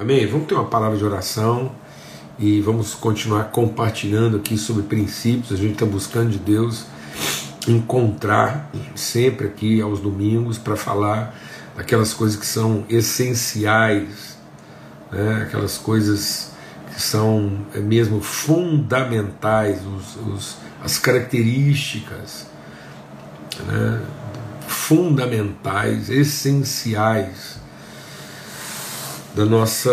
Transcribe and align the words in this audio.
Amém? 0.00 0.26
Vamos 0.26 0.46
ter 0.46 0.54
uma 0.54 0.64
palavra 0.64 0.96
de 0.96 1.04
oração 1.04 1.72
e 2.38 2.60
vamos 2.62 2.94
continuar 2.94 3.50
compartilhando 3.50 4.38
aqui 4.38 4.56
sobre 4.56 4.82
princípios. 4.84 5.52
A 5.52 5.56
gente 5.56 5.74
está 5.74 5.84
buscando 5.84 6.30
de 6.30 6.38
Deus 6.38 6.86
encontrar 7.68 8.70
sempre 8.94 9.46
aqui 9.46 9.78
aos 9.82 10.00
domingos 10.00 10.56
para 10.56 10.74
falar 10.74 11.38
daquelas 11.76 12.14
coisas 12.14 12.38
que 12.38 12.46
são 12.46 12.86
essenciais, 12.88 14.38
né? 15.12 15.42
aquelas 15.46 15.76
coisas 15.76 16.52
que 16.94 17.02
são 17.02 17.66
é 17.74 17.78
mesmo 17.78 18.22
fundamentais, 18.22 19.80
os, 19.84 20.16
os, 20.28 20.56
as 20.82 20.98
características 20.98 22.46
né? 23.66 24.00
fundamentais, 24.66 26.08
essenciais 26.08 27.59
da 29.34 29.44
nossa 29.44 29.90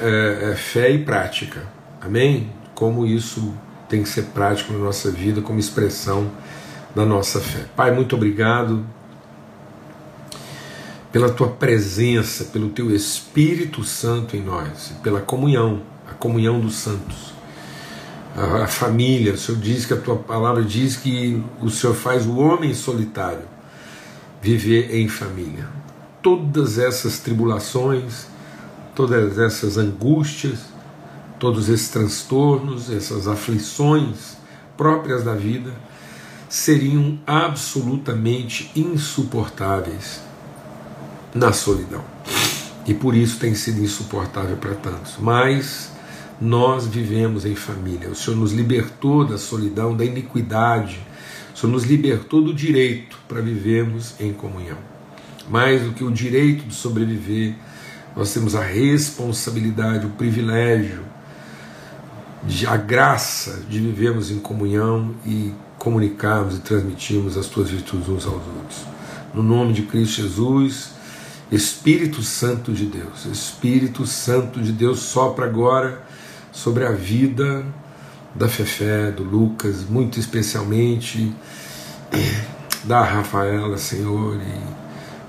é, 0.00 0.50
é, 0.50 0.54
fé 0.56 0.90
e 0.90 1.04
prática. 1.04 1.62
Amém? 2.00 2.50
Como 2.74 3.06
isso 3.06 3.54
tem 3.88 4.02
que 4.02 4.08
ser 4.08 4.22
prático 4.26 4.72
na 4.72 4.78
nossa 4.78 5.10
vida, 5.10 5.40
como 5.40 5.58
expressão 5.58 6.30
da 6.94 7.04
nossa 7.04 7.40
fé. 7.40 7.66
Pai, 7.76 7.92
muito 7.92 8.16
obrigado 8.16 8.84
pela 11.12 11.30
tua 11.30 11.48
presença, 11.48 12.44
pelo 12.46 12.70
teu 12.70 12.94
Espírito 12.94 13.84
Santo 13.84 14.36
em 14.36 14.42
nós, 14.42 14.92
pela 15.02 15.20
comunhão, 15.20 15.82
a 16.10 16.14
comunhão 16.14 16.60
dos 16.60 16.74
santos. 16.74 17.32
A, 18.36 18.64
a 18.64 18.66
família, 18.66 19.34
o 19.34 19.38
Senhor 19.38 19.60
diz 19.60 19.86
que 19.86 19.92
a 19.94 19.96
tua 19.96 20.16
palavra 20.16 20.64
diz 20.64 20.96
que 20.96 21.40
o 21.60 21.70
Senhor 21.70 21.94
faz 21.94 22.26
o 22.26 22.36
homem 22.36 22.74
solitário 22.74 23.54
viver 24.42 24.94
em 24.94 25.08
família. 25.08 25.68
Todas 26.24 26.78
essas 26.78 27.18
tribulações, 27.18 28.28
todas 28.96 29.38
essas 29.38 29.76
angústias, 29.76 30.60
todos 31.38 31.68
esses 31.68 31.90
transtornos, 31.90 32.90
essas 32.90 33.28
aflições 33.28 34.38
próprias 34.74 35.22
da 35.22 35.34
vida 35.34 35.70
seriam 36.48 37.18
absolutamente 37.26 38.70
insuportáveis 38.74 40.22
na 41.34 41.52
solidão. 41.52 42.02
E 42.86 42.94
por 42.94 43.14
isso 43.14 43.38
tem 43.38 43.54
sido 43.54 43.82
insuportável 43.82 44.56
para 44.56 44.74
tantos. 44.76 45.16
Mas 45.18 45.90
nós 46.40 46.86
vivemos 46.86 47.44
em 47.44 47.54
família. 47.54 48.08
O 48.08 48.14
Senhor 48.14 48.38
nos 48.38 48.52
libertou 48.52 49.26
da 49.26 49.36
solidão, 49.36 49.94
da 49.94 50.06
iniquidade. 50.06 50.98
O 51.54 51.58
Senhor 51.58 51.72
nos 51.72 51.84
libertou 51.84 52.42
do 52.42 52.54
direito 52.54 53.18
para 53.28 53.42
vivermos 53.42 54.14
em 54.18 54.32
comunhão. 54.32 54.93
Mais 55.48 55.82
do 55.82 55.92
que 55.92 56.02
o 56.02 56.10
direito 56.10 56.64
de 56.66 56.74
sobreviver, 56.74 57.54
nós 58.16 58.32
temos 58.32 58.54
a 58.54 58.62
responsabilidade, 58.62 60.06
o 60.06 60.10
privilégio, 60.10 61.02
a 62.68 62.76
graça 62.76 63.62
de 63.68 63.80
vivermos 63.80 64.30
em 64.30 64.38
comunhão 64.38 65.14
e 65.26 65.52
comunicarmos 65.78 66.56
e 66.56 66.60
transmitirmos 66.60 67.36
as 67.36 67.46
tuas 67.46 67.70
virtudes 67.70 68.08
uns 68.08 68.24
aos 68.24 68.46
outros. 68.46 68.86
No 69.34 69.42
nome 69.42 69.72
de 69.72 69.82
Cristo 69.82 70.22
Jesus, 70.22 70.90
Espírito 71.50 72.22
Santo 72.22 72.72
de 72.72 72.86
Deus, 72.86 73.26
Espírito 73.26 74.06
Santo 74.06 74.60
de 74.60 74.72
Deus, 74.72 75.00
sopra 75.00 75.46
agora 75.46 76.02
sobre 76.52 76.86
a 76.86 76.92
vida 76.92 77.64
da 78.34 78.48
Fefé, 78.48 79.10
do 79.10 79.22
Lucas, 79.22 79.84
muito 79.88 80.18
especialmente 80.18 81.34
da 82.84 83.02
Rafaela, 83.02 83.76
Senhor, 83.76 84.36
e 84.36 84.83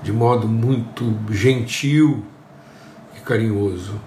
de 0.06 0.12
modo 0.12 0.46
muito 0.46 1.12
gentil 1.32 2.24
carinhoso, 3.26 4.00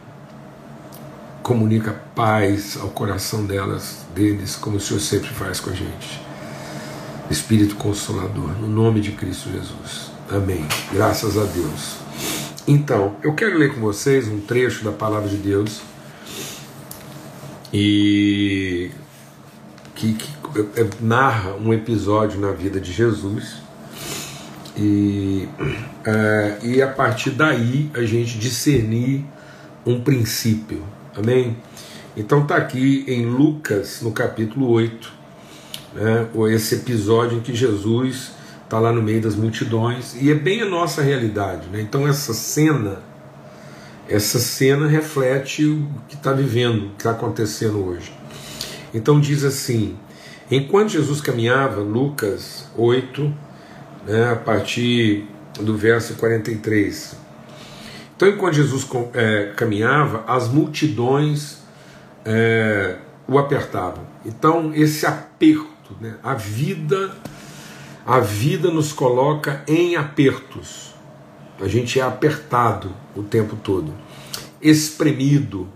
comunica 1.44 1.92
paz 2.16 2.78
ao 2.82 2.88
coração 2.88 3.46
delas, 3.46 4.06
deles, 4.16 4.56
como 4.56 4.78
o 4.78 4.80
Senhor 4.80 5.02
sempre 5.02 5.28
faz 5.28 5.60
com 5.60 5.72
a 5.72 5.74
gente. 5.74 6.22
Espírito 7.30 7.76
Consolador, 7.76 8.58
no 8.62 8.68
nome 8.68 9.02
de 9.02 9.12
Cristo 9.12 9.52
Jesus. 9.52 10.10
Amém. 10.32 10.66
Graças 10.94 11.38
a 11.38 11.44
Deus. 11.44 11.98
Então, 12.66 13.18
eu 13.22 13.34
quero 13.36 13.58
ler 13.58 13.76
com 13.76 13.82
vocês 13.82 14.30
um 14.30 14.40
trecho 14.40 14.86
da 14.86 14.92
palavra 14.94 15.28
de 15.28 15.36
Deus 15.36 15.82
e 17.74 18.90
que, 19.96 20.14
que 20.14 20.30
é, 20.80 20.88
narra 21.02 21.56
um 21.56 21.74
episódio 21.74 22.40
na 22.40 22.54
vida 22.54 22.80
de 22.80 22.94
Jesus 22.94 23.69
e, 24.80 25.50
é, 26.06 26.58
e 26.64 26.82
a 26.82 26.88
partir 26.88 27.32
daí 27.32 27.92
a 27.94 28.04
gente 28.04 28.38
discernir 28.38 29.26
um 29.86 30.02
princípio. 30.02 30.82
Amém? 31.16 31.58
Então 32.16 32.44
está 32.44 32.56
aqui 32.56 33.04
em 33.08 33.26
Lucas, 33.26 34.02
no 34.02 34.12
capítulo 34.12 34.70
8, 34.70 35.12
né, 35.94 36.28
esse 36.54 36.76
episódio 36.76 37.38
em 37.38 37.42
que 37.42 37.54
Jesus 37.54 38.32
está 38.64 38.80
lá 38.80 38.94
no 38.94 39.02
meio 39.02 39.22
das 39.22 39.36
multidões, 39.36 40.16
e 40.22 40.32
é 40.32 40.36
bem 40.36 40.62
a 40.62 40.66
nossa 40.66 41.02
realidade. 41.02 41.68
Né? 41.70 41.82
Então 41.82 42.08
essa 42.08 42.34
cena, 42.34 43.02
essa 44.08 44.40
cena 44.40 44.88
reflete 44.88 45.66
o 45.66 45.88
que 46.08 46.16
está 46.16 46.32
vivendo, 46.32 46.86
o 46.86 46.90
que 46.92 46.98
está 47.00 47.12
acontecendo 47.12 47.86
hoje. 47.86 48.14
Então 48.94 49.20
diz 49.20 49.44
assim: 49.44 49.98
enquanto 50.50 50.90
Jesus 50.90 51.20
caminhava, 51.20 51.82
Lucas 51.82 52.70
8, 52.78 53.49
né, 54.10 54.32
a 54.32 54.36
partir 54.36 55.28
do 55.60 55.78
verso 55.78 56.16
43. 56.16 57.16
Então, 58.16 58.28
enquanto 58.28 58.56
Jesus 58.56 58.88
é, 59.14 59.54
caminhava, 59.56 60.24
as 60.28 60.48
multidões 60.50 61.60
é, 62.26 62.98
o 63.28 63.38
apertavam. 63.38 64.04
Então, 64.26 64.74
esse 64.74 65.06
aperto, 65.06 65.96
né, 66.02 66.16
a 66.24 66.34
vida, 66.34 67.16
a 68.06 68.20
vida 68.20 68.72
nos 68.72 68.92
coloca 68.92 69.64
em 69.68 69.96
apertos. 69.96 70.96
A 71.62 71.68
gente 71.68 72.00
é 72.00 72.04
apertado 72.04 72.92
o 73.16 73.22
tempo 73.22 73.56
todo, 73.58 73.94
espremido, 74.60 75.68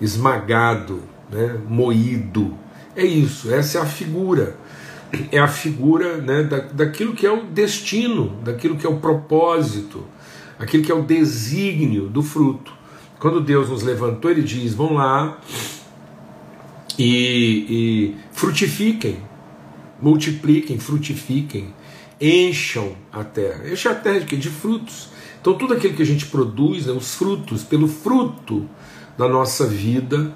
esmagado, 0.00 1.02
né, 1.30 1.56
moído. 1.68 2.58
É 2.96 3.04
isso, 3.04 3.54
essa 3.54 3.78
é 3.78 3.80
a 3.82 3.86
figura 3.86 4.56
é 5.30 5.38
a 5.38 5.48
figura 5.48 6.18
né, 6.18 6.42
da, 6.42 6.58
daquilo 6.58 7.14
que 7.14 7.26
é 7.26 7.30
o 7.30 7.44
destino, 7.44 8.36
daquilo 8.42 8.76
que 8.76 8.86
é 8.86 8.90
o 8.90 8.98
propósito, 8.98 10.04
aquilo 10.58 10.82
que 10.82 10.92
é 10.92 10.94
o 10.94 11.02
desígnio 11.02 12.08
do 12.08 12.22
fruto. 12.22 12.72
Quando 13.18 13.40
Deus 13.40 13.68
nos 13.68 13.82
levantou, 13.82 14.30
Ele 14.30 14.42
diz: 14.42 14.74
vão 14.74 14.94
lá 14.94 15.38
e, 16.98 17.66
e 17.68 18.14
frutifiquem, 18.32 19.18
multipliquem, 20.00 20.78
frutifiquem, 20.78 21.74
encham 22.20 22.94
a 23.12 23.24
terra. 23.24 23.70
Encham 23.70 23.92
a 23.92 23.94
terra 23.94 24.20
de 24.20 24.26
quê? 24.26 24.36
De 24.36 24.50
frutos. 24.50 25.08
Então, 25.40 25.56
tudo 25.56 25.74
aquilo 25.74 25.94
que 25.94 26.02
a 26.02 26.06
gente 26.06 26.26
produz, 26.26 26.86
né, 26.86 26.92
os 26.92 27.14
frutos, 27.14 27.62
pelo 27.62 27.86
fruto 27.86 28.68
da 29.16 29.28
nossa 29.28 29.66
vida, 29.66 30.34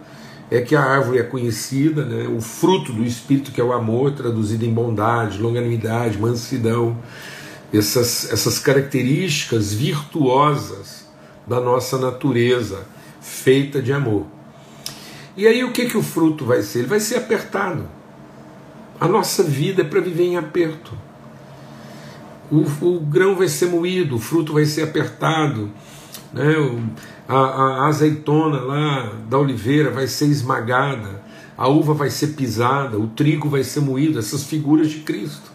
é 0.50 0.60
que 0.60 0.74
a 0.74 0.82
árvore 0.82 1.18
é 1.18 1.22
conhecida, 1.22 2.04
né, 2.04 2.26
o 2.26 2.40
fruto 2.40 2.92
do 2.92 3.04
Espírito, 3.04 3.52
que 3.52 3.60
é 3.60 3.64
o 3.64 3.72
amor, 3.72 4.12
traduzido 4.12 4.66
em 4.66 4.74
bondade, 4.74 5.38
longanimidade, 5.38 6.18
mansidão, 6.18 6.98
essas, 7.72 8.32
essas 8.32 8.58
características 8.58 9.72
virtuosas 9.72 11.08
da 11.46 11.60
nossa 11.60 11.96
natureza, 11.98 12.84
feita 13.20 13.80
de 13.80 13.92
amor. 13.92 14.26
E 15.36 15.46
aí 15.46 15.62
o 15.62 15.72
que, 15.72 15.86
que 15.86 15.96
o 15.96 16.02
fruto 16.02 16.44
vai 16.44 16.62
ser? 16.62 16.80
Ele 16.80 16.88
vai 16.88 17.00
ser 17.00 17.16
apertado. 17.16 17.88
A 19.00 19.06
nossa 19.06 19.42
vida 19.42 19.82
é 19.82 19.84
para 19.84 20.00
viver 20.00 20.24
em 20.24 20.36
aperto. 20.36 20.92
O, 22.50 22.66
o, 22.84 23.00
grão 23.00 23.36
vai 23.36 23.48
ser 23.48 23.66
moído, 23.66 24.16
o 24.16 24.18
fruto 24.18 24.52
vai 24.52 24.66
ser 24.66 24.82
apertado, 24.82 25.70
né? 26.32 26.56
A, 27.30 27.84
a 27.84 27.86
azeitona 27.86 28.60
lá 28.60 29.12
da 29.28 29.38
oliveira 29.38 29.88
vai 29.88 30.08
ser 30.08 30.26
esmagada, 30.26 31.22
a 31.56 31.68
uva 31.68 31.94
vai 31.94 32.10
ser 32.10 32.28
pisada, 32.28 32.98
o 32.98 33.06
trigo 33.06 33.48
vai 33.48 33.62
ser 33.62 33.80
moído, 33.80 34.18
essas 34.18 34.42
figuras 34.42 34.90
de 34.90 34.98
Cristo. 35.00 35.48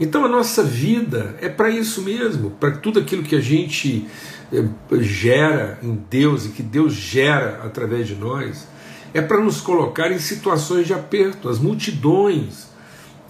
Então 0.00 0.24
a 0.24 0.28
nossa 0.28 0.62
vida 0.62 1.36
é 1.42 1.50
para 1.50 1.68
isso 1.68 2.00
mesmo, 2.00 2.50
para 2.52 2.70
tudo 2.70 2.98
aquilo 2.98 3.22
que 3.22 3.36
a 3.36 3.40
gente 3.40 4.06
eh, 4.50 4.64
gera 5.00 5.78
em 5.82 6.02
Deus 6.08 6.46
e 6.46 6.48
que 6.50 6.62
Deus 6.62 6.94
gera 6.94 7.60
através 7.62 8.06
de 8.08 8.14
nós, 8.14 8.66
é 9.12 9.20
para 9.20 9.38
nos 9.40 9.60
colocar 9.60 10.10
em 10.10 10.18
situações 10.18 10.86
de 10.86 10.94
aperto. 10.94 11.50
As 11.50 11.58
multidões 11.58 12.68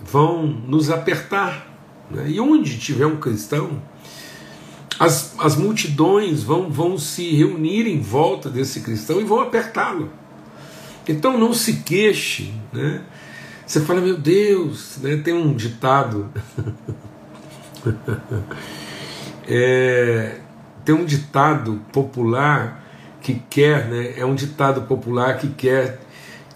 vão 0.04 0.46
nos 0.46 0.88
apertar. 0.88 1.66
Né? 2.10 2.30
E 2.30 2.40
onde 2.40 2.78
tiver 2.78 3.06
um 3.06 3.16
cristão, 3.16 3.82
as, 4.98 5.34
as 5.38 5.56
multidões 5.56 6.43
vão, 6.43 6.70
vão 6.70 6.98
se 6.98 7.34
reunir 7.34 7.87
em 7.87 8.00
volta 8.00 8.48
desse 8.48 8.81
cristão 8.81 9.20
e 9.20 9.25
vão 9.25 9.40
apertá-lo. 9.40 10.10
Então 11.08 11.38
não 11.38 11.52
se 11.52 11.75
queixe. 11.78 12.52
Né? 12.72 13.02
Você 13.66 13.81
fala, 13.81 14.00
meu 14.00 14.16
Deus, 14.16 14.98
né? 15.02 15.16
tem 15.16 15.34
um 15.34 15.54
ditado. 15.54 16.31
é, 19.46 20.40
tem 20.84 20.94
um 20.94 21.04
ditado 21.04 21.81
popular 21.92 22.84
que 23.20 23.42
quer, 23.50 23.88
né, 23.88 24.14
é 24.16 24.25
um 24.25 24.37
ditado 24.37 24.82
popular 24.82 25.37
que 25.38 25.49
quer 25.49 25.99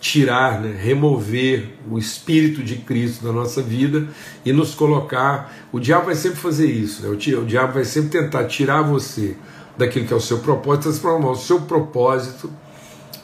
tirar, 0.01 0.61
né, 0.61 0.75
remover 0.81 1.75
o 1.89 1.99
Espírito 1.99 2.63
de 2.63 2.77
Cristo 2.77 3.25
da 3.25 3.33
nossa 3.33 3.61
vida 3.61 4.09
e 4.45 4.53
nos 4.53 4.75
colocar. 4.75 5.53
O 5.71 5.79
diabo 5.79 6.07
vai 6.07 6.15
sempre 6.15 6.39
fazer 6.39 6.71
isso, 6.71 7.03
né, 7.03 7.09
o, 7.09 7.45
diabo 7.45 7.75
vai 7.75 7.85
sempre 7.85 8.11
tentar 8.11 8.45
tirar 8.47 8.83
você 8.83 9.37
daquilo 9.77 10.07
que 10.07 10.13
é 10.13 10.17
o 10.17 10.21
seu 10.21 10.39
propósito, 10.39 10.85
transformar 10.85 11.31
o 11.31 11.37
seu 11.37 11.61
propósito 11.61 12.51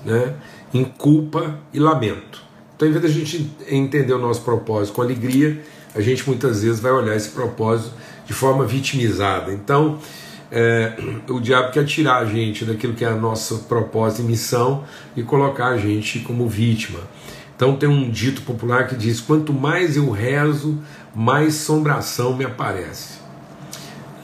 né, 0.05 0.35
em 0.73 0.85
culpa 0.85 1.59
e 1.73 1.79
lamento. 1.79 2.45
Então, 2.77 2.87
em 2.87 2.91
vez 2.91 3.03
da 3.03 3.09
gente 3.09 3.51
entender 3.69 4.13
o 4.13 4.19
nosso 4.19 4.43
propósito 4.43 4.95
com 4.95 5.03
alegria, 5.03 5.63
a 5.95 6.01
gente 6.03 6.29
muitas 6.29 6.63
vezes 6.63 6.79
vai 6.79 6.93
olhar 6.93 7.17
esse 7.17 7.31
propósito 7.31 7.95
de 8.27 8.35
forma 8.35 8.67
vitimizada. 8.67 9.51
Então, 9.53 9.99
é, 10.59 10.95
o 11.29 11.39
diabo 11.39 11.71
quer 11.71 11.85
tirar 11.85 12.17
a 12.17 12.25
gente 12.25 12.65
daquilo 12.65 12.95
que 12.95 13.05
é 13.05 13.09
a 13.09 13.15
nossa 13.15 13.57
propósito 13.57 14.23
e 14.23 14.25
missão 14.25 14.85
e 15.15 15.23
colocar 15.23 15.67
a 15.67 15.77
gente 15.77 16.21
como 16.21 16.49
vítima. 16.49 17.01
Então 17.55 17.77
tem 17.77 17.87
um 17.87 18.11
dito 18.11 18.41
popular 18.41 18.87
que 18.87 18.97
diz: 18.97 19.21
quanto 19.21 19.53
mais 19.53 19.99
eu 19.99 20.11
rezo, 20.11 20.79
mais 21.15 21.57
sombração 21.57 22.35
me 22.35 22.47
aparece. 22.47 23.19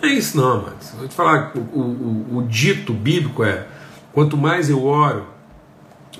Não 0.00 0.08
é 0.08 0.12
isso 0.14 0.34
não, 0.34 0.62
mas 0.62 0.94
vou 0.96 1.06
te 1.06 1.14
falar, 1.14 1.52
o, 1.55 1.79
o, 1.79 2.38
o 2.38 2.43
dito 2.49 2.94
bíblico 2.94 3.44
é: 3.44 3.67
quanto 4.11 4.34
mais 4.34 4.70
eu 4.70 4.82
oro, 4.87 5.26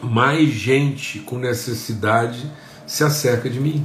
mais 0.03 0.50
gente 0.50 1.20
com 1.20 1.38
necessidade 1.38 2.53
se 2.87 3.03
acerca 3.03 3.49
de 3.49 3.59
mim. 3.59 3.82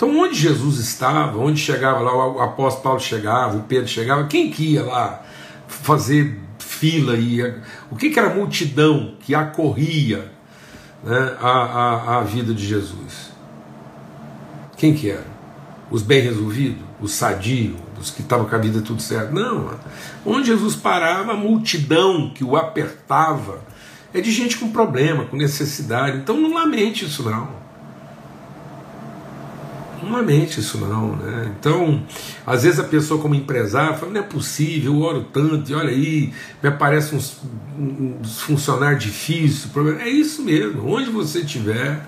Então, 0.00 0.16
onde 0.18 0.34
Jesus 0.34 0.78
estava, 0.78 1.36
onde 1.36 1.60
chegava 1.60 2.00
lá, 2.00 2.26
o 2.26 2.40
apóstolo 2.40 2.82
Paulo 2.82 3.00
chegava, 3.00 3.58
o 3.58 3.64
Pedro 3.64 3.86
chegava, 3.86 4.26
quem 4.26 4.50
que 4.50 4.72
ia 4.72 4.82
lá 4.82 5.20
fazer 5.68 6.40
fila? 6.58 7.16
Ia, 7.16 7.62
o 7.90 7.96
que, 7.96 8.08
que 8.08 8.18
era 8.18 8.30
a 8.30 8.34
multidão 8.34 9.16
que 9.20 9.34
acorria 9.34 10.32
né, 11.04 11.36
a, 11.38 11.50
a, 11.50 12.18
a 12.18 12.22
vida 12.22 12.54
de 12.54 12.66
Jesus? 12.66 13.30
Quem 14.78 14.94
que 14.94 15.10
era? 15.10 15.26
Os 15.90 16.02
bem 16.02 16.22
resolvidos? 16.22 16.82
Os 16.98 17.12
sadios? 17.12 17.76
Os 18.00 18.10
que 18.10 18.22
estavam 18.22 18.46
com 18.46 18.54
a 18.54 18.58
vida 18.58 18.80
tudo 18.80 19.02
certo? 19.02 19.34
Não. 19.34 19.78
Onde 20.24 20.46
Jesus 20.46 20.76
parava, 20.76 21.32
a 21.32 21.36
multidão 21.36 22.30
que 22.30 22.42
o 22.42 22.56
apertava 22.56 23.60
é 24.14 24.22
de 24.22 24.32
gente 24.32 24.56
com 24.56 24.72
problema, 24.72 25.26
com 25.26 25.36
necessidade. 25.36 26.16
Então 26.16 26.40
não 26.40 26.54
lamente 26.54 27.04
isso 27.04 27.22
não 27.22 27.59
não 30.10 30.18
lamente 30.18 30.60
isso 30.60 30.78
não, 30.78 31.16
né? 31.16 31.54
Então, 31.58 32.02
às 32.46 32.64
vezes 32.64 32.80
a 32.80 32.84
pessoa 32.84 33.20
como 33.20 33.34
empresário 33.34 33.96
fala, 33.96 34.12
não 34.12 34.20
é 34.20 34.24
possível, 34.24 34.94
eu 34.94 35.00
oro 35.00 35.24
tanto, 35.32 35.70
e 35.70 35.74
olha 35.74 35.90
aí, 35.90 36.32
me 36.62 36.68
aparecem 36.68 37.16
uns, 37.16 37.40
uns 37.78 38.66
difíceis, 38.98 39.66
problema. 39.66 40.02
É 40.02 40.08
isso 40.08 40.42
mesmo, 40.42 40.86
onde 40.86 41.10
você 41.10 41.40
estiver, 41.40 42.04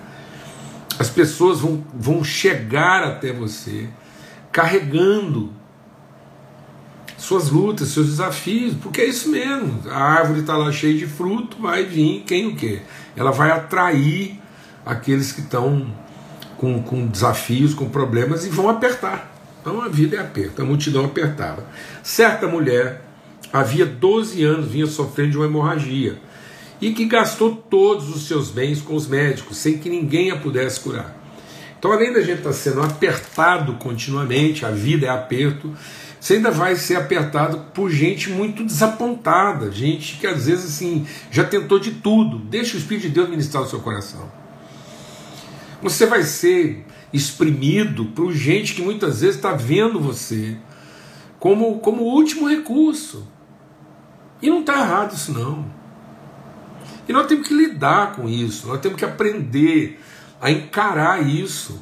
as 0.99 1.09
pessoas 1.09 1.61
vão, 1.61 1.83
vão 1.93 2.23
chegar 2.23 3.03
até 3.03 3.31
você 3.31 3.89
carregando 4.51 5.51
suas 7.17 7.49
lutas, 7.49 7.87
seus 7.87 8.07
desafios, 8.07 8.75
porque 8.75 9.01
é 9.01 9.05
isso 9.05 9.29
mesmo. 9.29 9.79
A 9.89 10.03
árvore 10.03 10.41
está 10.41 10.57
lá 10.57 10.71
cheia 10.71 10.93
de 10.93 11.07
fruto, 11.07 11.57
vai 11.59 11.83
vir 11.85 12.23
quem 12.27 12.47
o 12.47 12.55
quê? 12.55 12.81
Ela 13.15 13.31
vai 13.31 13.49
atrair 13.49 14.39
aqueles 14.85 15.31
que 15.31 15.39
estão 15.39 16.02
com, 16.63 16.81
com 16.81 17.05
desafios, 17.05 17.73
com 17.73 17.89
problemas 17.89 18.45
e 18.45 18.49
vão 18.49 18.69
apertar. 18.69 19.35
Então 19.59 19.81
a 19.81 19.89
vida 19.89 20.15
é 20.15 20.19
aperto, 20.21 20.61
a 20.61 20.65
multidão 20.65 21.03
apertava. 21.03 21.65
Certa 22.01 22.47
mulher, 22.47 23.01
havia 23.51 23.85
12 23.85 24.41
anos, 24.45 24.71
vinha 24.71 24.87
sofrendo 24.87 25.31
de 25.31 25.37
uma 25.37 25.45
hemorragia 25.45 26.17
e 26.79 26.93
que 26.93 27.03
gastou 27.03 27.53
todos 27.53 28.15
os 28.15 28.29
seus 28.29 28.49
bens 28.49 28.81
com 28.81 28.95
os 28.95 29.07
médicos, 29.07 29.57
sem 29.57 29.77
que 29.77 29.89
ninguém 29.89 30.31
a 30.31 30.37
pudesse 30.37 30.79
curar. 30.79 31.13
Então, 31.77 31.91
além 31.91 32.13
da 32.13 32.21
gente 32.21 32.37
estar 32.37 32.53
sendo 32.53 32.81
apertado 32.81 33.73
continuamente, 33.73 34.65
a 34.65 34.71
vida 34.71 35.07
é 35.07 35.09
aperto, 35.09 35.73
você 36.17 36.35
ainda 36.35 36.49
vai 36.49 36.77
ser 36.77 36.95
apertado 36.95 37.57
por 37.73 37.89
gente 37.89 38.29
muito 38.29 38.63
desapontada, 38.63 39.69
gente 39.69 40.15
que 40.17 40.25
às 40.25 40.45
vezes 40.45 40.63
assim 40.63 41.05
já 41.29 41.43
tentou 41.43 41.77
de 41.77 41.91
tudo. 41.91 42.39
Deixa 42.39 42.77
o 42.77 42.79
Espírito 42.79 43.07
de 43.07 43.13
Deus 43.15 43.27
ministrar 43.27 43.63
o 43.63 43.67
seu 43.67 43.81
coração. 43.81 44.42
Você 45.83 46.05
vai 46.05 46.23
ser 46.23 46.85
exprimido 47.11 48.05
por 48.05 48.31
gente 48.31 48.73
que 48.73 48.81
muitas 48.81 49.19
vezes 49.19 49.35
está 49.35 49.51
vendo 49.51 49.99
você 49.99 50.57
como, 51.37 51.79
como 51.79 52.03
último 52.03 52.47
recurso. 52.47 53.27
E 54.41 54.49
não 54.49 54.61
está 54.61 54.79
errado 54.79 55.13
isso 55.13 55.33
não. 55.33 55.65
E 57.05 57.11
nós 57.11 57.27
temos 57.27 57.49
que 57.49 57.53
lidar 57.53 58.15
com 58.15 58.29
isso, 58.29 58.67
nós 58.67 58.79
temos 58.79 58.97
que 58.97 59.03
aprender 59.03 59.99
a 60.41 60.49
encarar 60.49 61.21
isso 61.27 61.81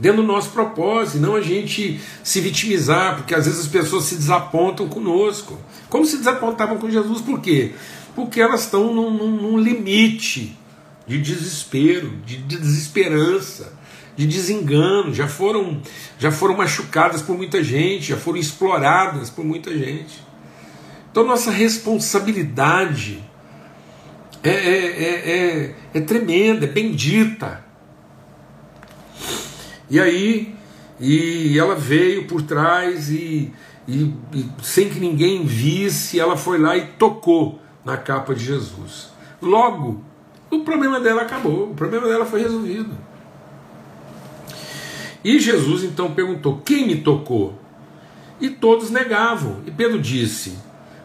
dentro 0.00 0.22
do 0.22 0.26
nosso 0.26 0.50
propósito, 0.50 1.18
não 1.18 1.36
a 1.36 1.42
gente 1.42 2.00
se 2.24 2.40
vitimizar, 2.40 3.16
porque 3.16 3.34
às 3.34 3.44
vezes 3.44 3.60
as 3.60 3.68
pessoas 3.68 4.04
se 4.04 4.16
desapontam 4.16 4.88
conosco. 4.88 5.58
Como 5.90 6.06
se 6.06 6.16
desapontavam 6.16 6.78
com 6.78 6.90
Jesus, 6.90 7.20
por 7.20 7.40
quê? 7.40 7.74
Porque 8.14 8.40
elas 8.40 8.62
estão 8.62 8.92
num, 8.92 9.10
num, 9.10 9.30
num 9.30 9.58
limite 9.58 10.58
de 11.06 11.18
desespero, 11.18 12.10
de 12.24 12.36
desesperança, 12.38 13.72
de 14.16 14.26
desengano, 14.26 15.12
já 15.12 15.26
foram, 15.26 15.80
já 16.18 16.30
foram 16.30 16.56
machucadas 16.56 17.22
por 17.22 17.36
muita 17.36 17.62
gente, 17.62 18.08
já 18.08 18.16
foram 18.16 18.38
exploradas 18.38 19.30
por 19.30 19.44
muita 19.44 19.76
gente. 19.76 20.22
Então 21.10 21.24
nossa 21.24 21.50
responsabilidade 21.50 23.22
é, 24.42 24.50
é, 24.50 25.04
é, 25.04 25.30
é, 25.30 25.74
é 25.94 26.00
tremenda, 26.00 26.64
é 26.64 26.68
bendita. 26.68 27.64
E 29.88 30.00
aí, 30.00 30.54
e 30.98 31.58
ela 31.58 31.74
veio 31.74 32.26
por 32.26 32.42
trás 32.42 33.10
e, 33.10 33.52
e, 33.86 34.14
e 34.32 34.50
sem 34.62 34.88
que 34.88 34.98
ninguém 34.98 35.44
visse, 35.44 36.18
ela 36.18 36.36
foi 36.36 36.58
lá 36.58 36.76
e 36.76 36.86
tocou 36.86 37.60
na 37.84 37.96
capa 37.96 38.34
de 38.34 38.44
Jesus. 38.44 39.10
Logo, 39.40 40.02
o 40.52 40.60
problema 40.60 41.00
dela 41.00 41.22
acabou, 41.22 41.70
o 41.70 41.74
problema 41.74 42.06
dela 42.06 42.26
foi 42.26 42.42
resolvido. 42.42 42.94
E 45.24 45.38
Jesus 45.38 45.82
então 45.82 46.12
perguntou: 46.12 46.60
Quem 46.64 46.86
me 46.86 46.96
tocou? 46.96 47.58
E 48.40 48.50
todos 48.50 48.90
negavam. 48.90 49.60
E 49.66 49.70
Pedro 49.70 49.98
disse: 49.98 50.58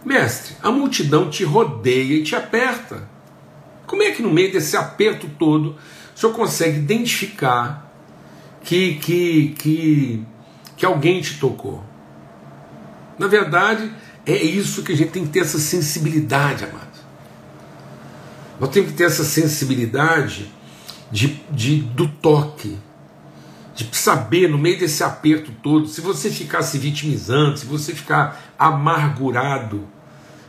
Mestre, 0.04 0.56
a 0.62 0.70
multidão 0.70 1.30
te 1.30 1.44
rodeia 1.44 2.16
e 2.16 2.24
te 2.24 2.36
aperta. 2.36 3.08
Como 3.86 4.04
é 4.04 4.12
que 4.12 4.22
no 4.22 4.32
meio 4.32 4.52
desse 4.52 4.76
aperto 4.76 5.30
todo 5.40 5.78
o 6.14 6.20
senhor 6.20 6.34
consegue 6.34 6.80
identificar 6.80 7.90
que, 8.64 8.96
que, 8.96 9.56
que, 9.58 10.24
que 10.76 10.86
alguém 10.86 11.22
te 11.22 11.40
tocou? 11.40 11.82
Na 13.18 13.28
verdade, 13.28 13.90
é 14.26 14.36
isso 14.36 14.84
que 14.84 14.92
a 14.92 14.96
gente 14.96 15.12
tem 15.12 15.26
que 15.26 15.32
ter 15.32 15.40
essa 15.40 15.58
sensibilidade, 15.58 16.66
amado. 16.66 16.87
Nós 18.60 18.70
temos 18.70 18.92
que 18.92 18.98
ter 18.98 19.04
essa 19.04 19.24
sensibilidade 19.24 20.52
de, 21.12 21.40
de, 21.52 21.78
do 21.82 22.08
toque, 22.08 22.78
de 23.76 23.88
saber 23.96 24.50
no 24.50 24.58
meio 24.58 24.80
desse 24.80 25.04
aperto 25.04 25.52
todo, 25.62 25.88
se 25.88 26.02
você 26.02 26.32
ficar 26.32 26.64
se 26.64 26.80
vitimizando, 26.80 27.58
se 27.58 27.66
você 27.66 27.94
ficar 27.94 28.54
amargurado, 28.58 29.88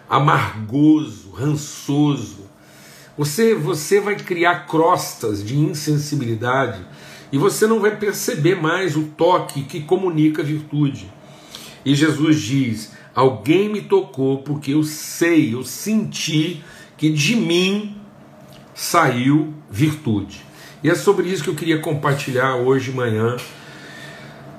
amargoso, 0.09 1.31
rançoso, 1.31 2.49
você, 3.17 3.55
você 3.55 4.01
vai 4.01 4.17
criar 4.17 4.67
crostas 4.67 5.45
de 5.45 5.59
insensibilidade 5.59 6.81
e 7.31 7.37
você 7.37 7.67
não 7.67 7.81
vai 7.81 7.97
perceber 7.97 8.55
mais 8.55 8.97
o 8.97 9.03
toque 9.03 9.65
que 9.65 9.83
comunica 9.83 10.41
a 10.41 10.45
virtude. 10.45 11.13
E 11.85 11.95
Jesus 11.95 12.41
diz: 12.41 12.93
Alguém 13.15 13.69
me 13.69 13.83
tocou 13.83 14.39
porque 14.39 14.73
eu 14.73 14.85
sei, 14.85 15.53
eu 15.53 15.65
senti 15.65 16.63
que 16.99 17.09
de 17.09 17.37
mim 17.37 17.97
saiu 18.75 19.55
virtude. 19.71 20.45
E 20.83 20.91
é 20.91 20.95
sobre 20.95 21.29
isso 21.29 21.43
que 21.43 21.51
eu 21.51 21.55
queria 21.55 21.79
compartilhar 21.79 22.57
hoje 22.57 22.91
de 22.91 22.97
manhã, 22.97 23.37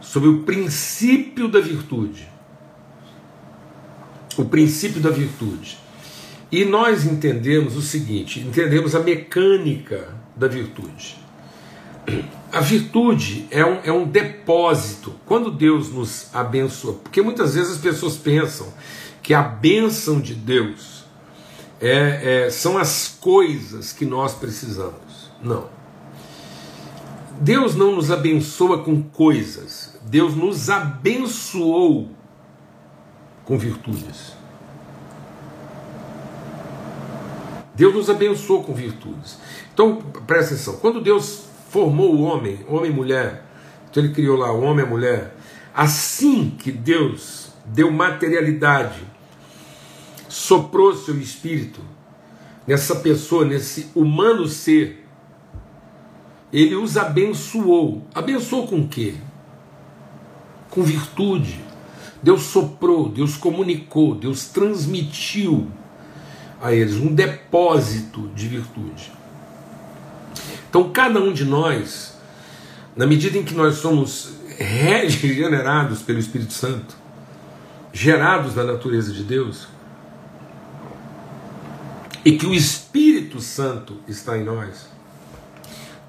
sobre 0.01 0.29
o 0.29 0.39
princípio 0.39 1.47
da 1.47 1.59
virtude. 1.59 2.27
O 4.37 4.45
princípio 4.45 5.01
da 5.01 5.09
virtude. 5.09 5.77
E 6.51 6.65
nós 6.65 7.05
entendemos 7.05 7.75
o 7.75 7.81
seguinte: 7.81 8.39
entendemos 8.39 8.95
a 8.95 9.01
mecânica 9.01 10.15
da 10.35 10.47
virtude. 10.47 11.19
A 12.51 12.61
virtude 12.61 13.45
é 13.51 13.63
um, 13.63 13.79
é 13.83 13.91
um 13.91 14.07
depósito. 14.07 15.13
Quando 15.25 15.51
Deus 15.51 15.91
nos 15.91 16.33
abençoa, 16.33 16.93
porque 16.93 17.21
muitas 17.21 17.53
vezes 17.53 17.73
as 17.73 17.77
pessoas 17.77 18.15
pensam 18.15 18.73
que 19.21 19.33
a 19.33 19.43
bênção 19.43 20.19
de 20.19 20.33
Deus 20.33 20.98
é, 21.81 22.45
é, 22.45 22.49
são 22.49 22.77
as 22.77 23.17
coisas 23.19 23.93
que 23.93 24.05
nós 24.05 24.33
precisamos. 24.33 25.31
Não. 25.41 25.67
Deus 27.39 27.73
não 27.73 27.95
nos 27.95 28.11
abençoa 28.11 28.83
com 28.83 29.01
coisas, 29.01 29.97
Deus 30.03 30.35
nos 30.35 30.69
abençoou 30.69 32.09
com 33.45 33.57
virtudes. 33.57 34.33
Deus 37.73 37.93
nos 37.95 38.09
abençoou 38.09 38.61
com 38.61 38.73
virtudes. 38.73 39.39
Então, 39.73 40.01
presta 40.27 40.53
atenção: 40.53 40.75
quando 40.77 40.99
Deus 40.99 41.45
formou 41.69 42.13
o 42.13 42.21
homem, 42.23 42.59
homem 42.67 42.91
e 42.91 42.93
mulher, 42.93 43.45
então 43.89 44.03
ele 44.03 44.13
criou 44.13 44.35
lá 44.37 44.51
o 44.51 44.61
homem 44.61 44.83
e 44.83 44.87
a 44.87 44.89
mulher, 44.89 45.35
assim 45.73 46.49
que 46.49 46.73
Deus 46.73 47.53
deu 47.65 47.89
materialidade, 47.89 49.01
soprou 50.29 50.95
seu 50.95 51.19
espírito 51.19 51.81
nessa 52.65 52.95
pessoa, 52.97 53.43
nesse 53.43 53.89
humano 53.95 54.47
ser, 54.47 55.05
ele 56.53 56.75
os 56.75 56.95
abençoou. 56.97 58.05
Abençoou 58.13 58.67
com 58.67 58.87
quê? 58.87 59.15
Com 60.69 60.83
virtude. 60.83 61.59
Deus 62.21 62.43
soprou, 62.43 63.09
Deus 63.09 63.35
comunicou, 63.37 64.13
Deus 64.13 64.45
transmitiu 64.45 65.67
a 66.61 66.73
eles 66.73 66.95
um 66.95 67.13
depósito 67.13 68.27
de 68.35 68.47
virtude. 68.47 69.11
Então, 70.69 70.91
cada 70.91 71.19
um 71.19 71.33
de 71.33 71.45
nós, 71.45 72.19
na 72.95 73.07
medida 73.07 73.37
em 73.37 73.43
que 73.43 73.55
nós 73.55 73.75
somos 73.75 74.33
regenerados 74.57 76.01
pelo 76.01 76.19
Espírito 76.19 76.53
Santo, 76.53 76.95
gerados 77.91 78.53
da 78.53 78.63
natureza 78.63 79.11
de 79.11 79.23
Deus, 79.23 79.67
e 82.23 82.33
que 82.33 82.45
o 82.45 82.53
Espírito 82.53 83.39
Santo 83.41 83.97
está 84.07 84.37
em 84.37 84.43
nós, 84.43 84.87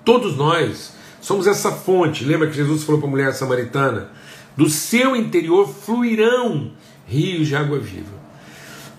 todos 0.05 0.37
nós 0.37 0.93
somos 1.21 1.47
essa 1.47 1.71
fonte. 1.71 2.25
Lembra 2.25 2.49
que 2.49 2.57
Jesus 2.57 2.83
falou 2.85 3.01
para 3.01 3.09
a 3.09 3.11
mulher 3.11 3.33
samaritana? 3.33 4.11
Do 4.57 4.69
seu 4.69 5.15
interior 5.15 5.69
fluirão 5.69 6.73
rios 7.07 7.49
de 7.49 7.57
água 7.57 7.79
viva. 7.79 8.21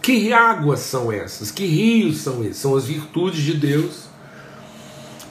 Que 0.02 0.34
águas 0.34 0.80
são 0.80 1.12
essas? 1.12 1.52
Que 1.52 1.66
rios 1.66 2.18
são 2.18 2.44
esses? 2.44 2.58
São 2.58 2.76
as 2.76 2.86
virtudes 2.86 3.42
de 3.42 3.54
Deus. 3.54 4.10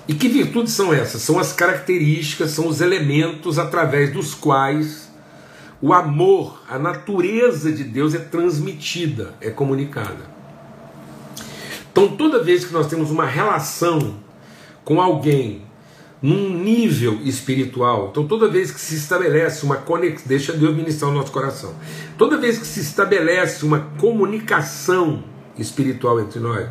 E 0.07 0.15
que 0.15 0.29
virtudes 0.29 0.73
são 0.73 0.93
essas? 0.93 1.23
São 1.23 1.39
as 1.39 1.53
características, 1.53 2.53
são 2.53 2.69
os 2.69 2.81
elementos 2.81 3.59
através 3.59 4.13
dos 4.13 4.35
quais 4.35 5.11
o 5.83 5.93
amor, 5.95 6.63
a 6.69 6.79
natureza 6.79 7.73
de 7.73 7.85
Deus 7.85 8.15
é 8.15 8.19
transmitida, 8.19 9.35
é 9.41 9.51
comunicada. 9.51 10.30
Então, 11.93 12.09
toda 12.17 12.43
vez 12.43 12.65
que 12.65 12.73
nós 12.73 12.87
temos 12.87 13.11
uma 13.11 13.27
relação 13.27 14.17
com 14.85 15.01
alguém 15.01 15.63
num 16.23 16.51
nível 16.51 17.21
espiritual. 17.23 18.09
Então, 18.11 18.27
toda 18.27 18.49
vez 18.49 18.71
que 18.71 18.81
se 18.81 18.95
estabelece 18.95 19.65
uma 19.65 19.77
conexão, 19.77 20.27
deixa 20.27 20.53
Deus 20.53 20.77
ministrar 20.77 21.11
o 21.11 21.15
nosso 21.15 21.33
coração. 21.33 21.75
Toda 22.19 22.37
vez 22.37 22.59
que 22.59 22.67
se 22.67 22.81
estabelece 22.81 23.65
uma 23.65 23.81
comunicação 23.99 25.25
espiritual 25.59 26.21
entre 26.21 26.39
nós, 26.39 26.69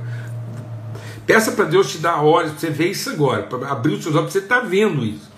peça 1.25 1.51
para 1.51 1.65
Deus 1.65 1.91
te 1.91 1.97
dar 1.97 2.23
olhos 2.23 2.51
para 2.51 2.59
você 2.59 2.69
ver 2.69 2.91
isso 2.91 3.09
agora, 3.09 3.43
para 3.43 3.71
abrir 3.71 3.93
os 3.93 4.03
seus 4.03 4.15
olhos 4.15 4.31
para 4.31 4.39
você 4.39 4.45
estar 4.45 4.61
tá 4.61 4.67
vendo 4.67 5.03
isso. 5.03 5.29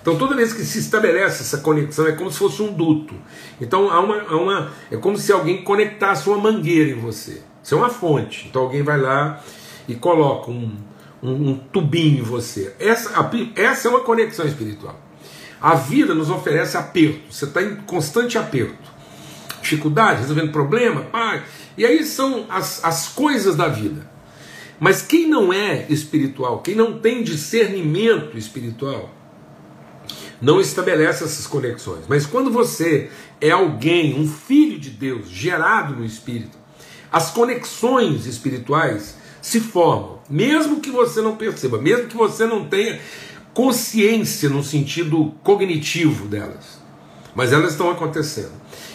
Então, 0.00 0.16
toda 0.16 0.34
vez 0.34 0.52
que 0.52 0.64
se 0.64 0.78
estabelece 0.78 1.42
essa 1.42 1.58
conexão, 1.58 2.06
é 2.06 2.12
como 2.12 2.30
se 2.30 2.38
fosse 2.38 2.60
um 2.60 2.72
duto. 2.72 3.14
Então, 3.60 3.88
há 3.88 4.00
uma, 4.00 4.22
há 4.22 4.36
uma, 4.36 4.72
é 4.90 4.96
como 4.96 5.16
se 5.16 5.30
alguém 5.30 5.62
conectasse 5.62 6.28
uma 6.28 6.38
mangueira 6.38 6.90
em 6.90 6.98
você. 6.98 7.42
Isso 7.62 7.74
é 7.74 7.78
uma 7.78 7.90
fonte. 7.90 8.46
Então, 8.48 8.62
alguém 8.62 8.82
vai 8.82 9.00
lá 9.00 9.42
e 9.88 9.94
coloca 9.94 10.50
um, 10.50 10.76
um, 11.22 11.50
um 11.50 11.54
tubinho 11.54 12.20
em 12.20 12.22
você. 12.22 12.74
Essa, 12.78 13.30
essa 13.54 13.88
é 13.88 13.90
uma 13.90 14.00
conexão 14.00 14.46
espiritual. 14.46 14.98
A 15.60 15.74
vida 15.74 16.12
nos 16.12 16.28
oferece 16.28 16.76
aperto, 16.76 17.32
você 17.32 17.44
está 17.44 17.62
em 17.62 17.76
constante 17.76 18.36
aperto. 18.36 18.90
Dificuldade, 19.62 20.20
resolvendo 20.20 20.50
problema, 20.50 21.02
pai. 21.02 21.44
E 21.78 21.86
aí 21.86 22.02
são 22.04 22.46
as, 22.48 22.84
as 22.84 23.08
coisas 23.08 23.54
da 23.54 23.68
vida. 23.68 24.10
Mas 24.80 25.00
quem 25.00 25.28
não 25.28 25.52
é 25.52 25.86
espiritual, 25.88 26.58
quem 26.58 26.74
não 26.74 26.98
tem 26.98 27.22
discernimento 27.22 28.36
espiritual, 28.36 29.14
não 30.40 30.60
estabelece 30.60 31.22
essas 31.22 31.46
conexões. 31.46 32.06
Mas 32.08 32.26
quando 32.26 32.50
você 32.50 33.08
é 33.40 33.52
alguém, 33.52 34.18
um 34.18 34.26
filho 34.26 34.76
de 34.80 34.90
Deus, 34.90 35.28
gerado 35.28 35.94
no 35.94 36.04
Espírito, 36.04 36.58
as 37.12 37.30
conexões 37.30 38.26
espirituais 38.26 39.16
se 39.42 39.60
formam, 39.60 40.20
mesmo 40.30 40.80
que 40.80 40.90
você 40.90 41.20
não 41.20 41.36
perceba, 41.36 41.78
mesmo 41.78 42.06
que 42.06 42.16
você 42.16 42.46
não 42.46 42.64
tenha 42.64 42.98
consciência 43.52 44.48
no 44.48 44.64
sentido 44.64 45.34
cognitivo 45.42 46.26
delas. 46.26 46.80
Mas 47.34 47.52
elas 47.52 47.72
estão 47.72 47.90
acontecendo. 47.90 48.52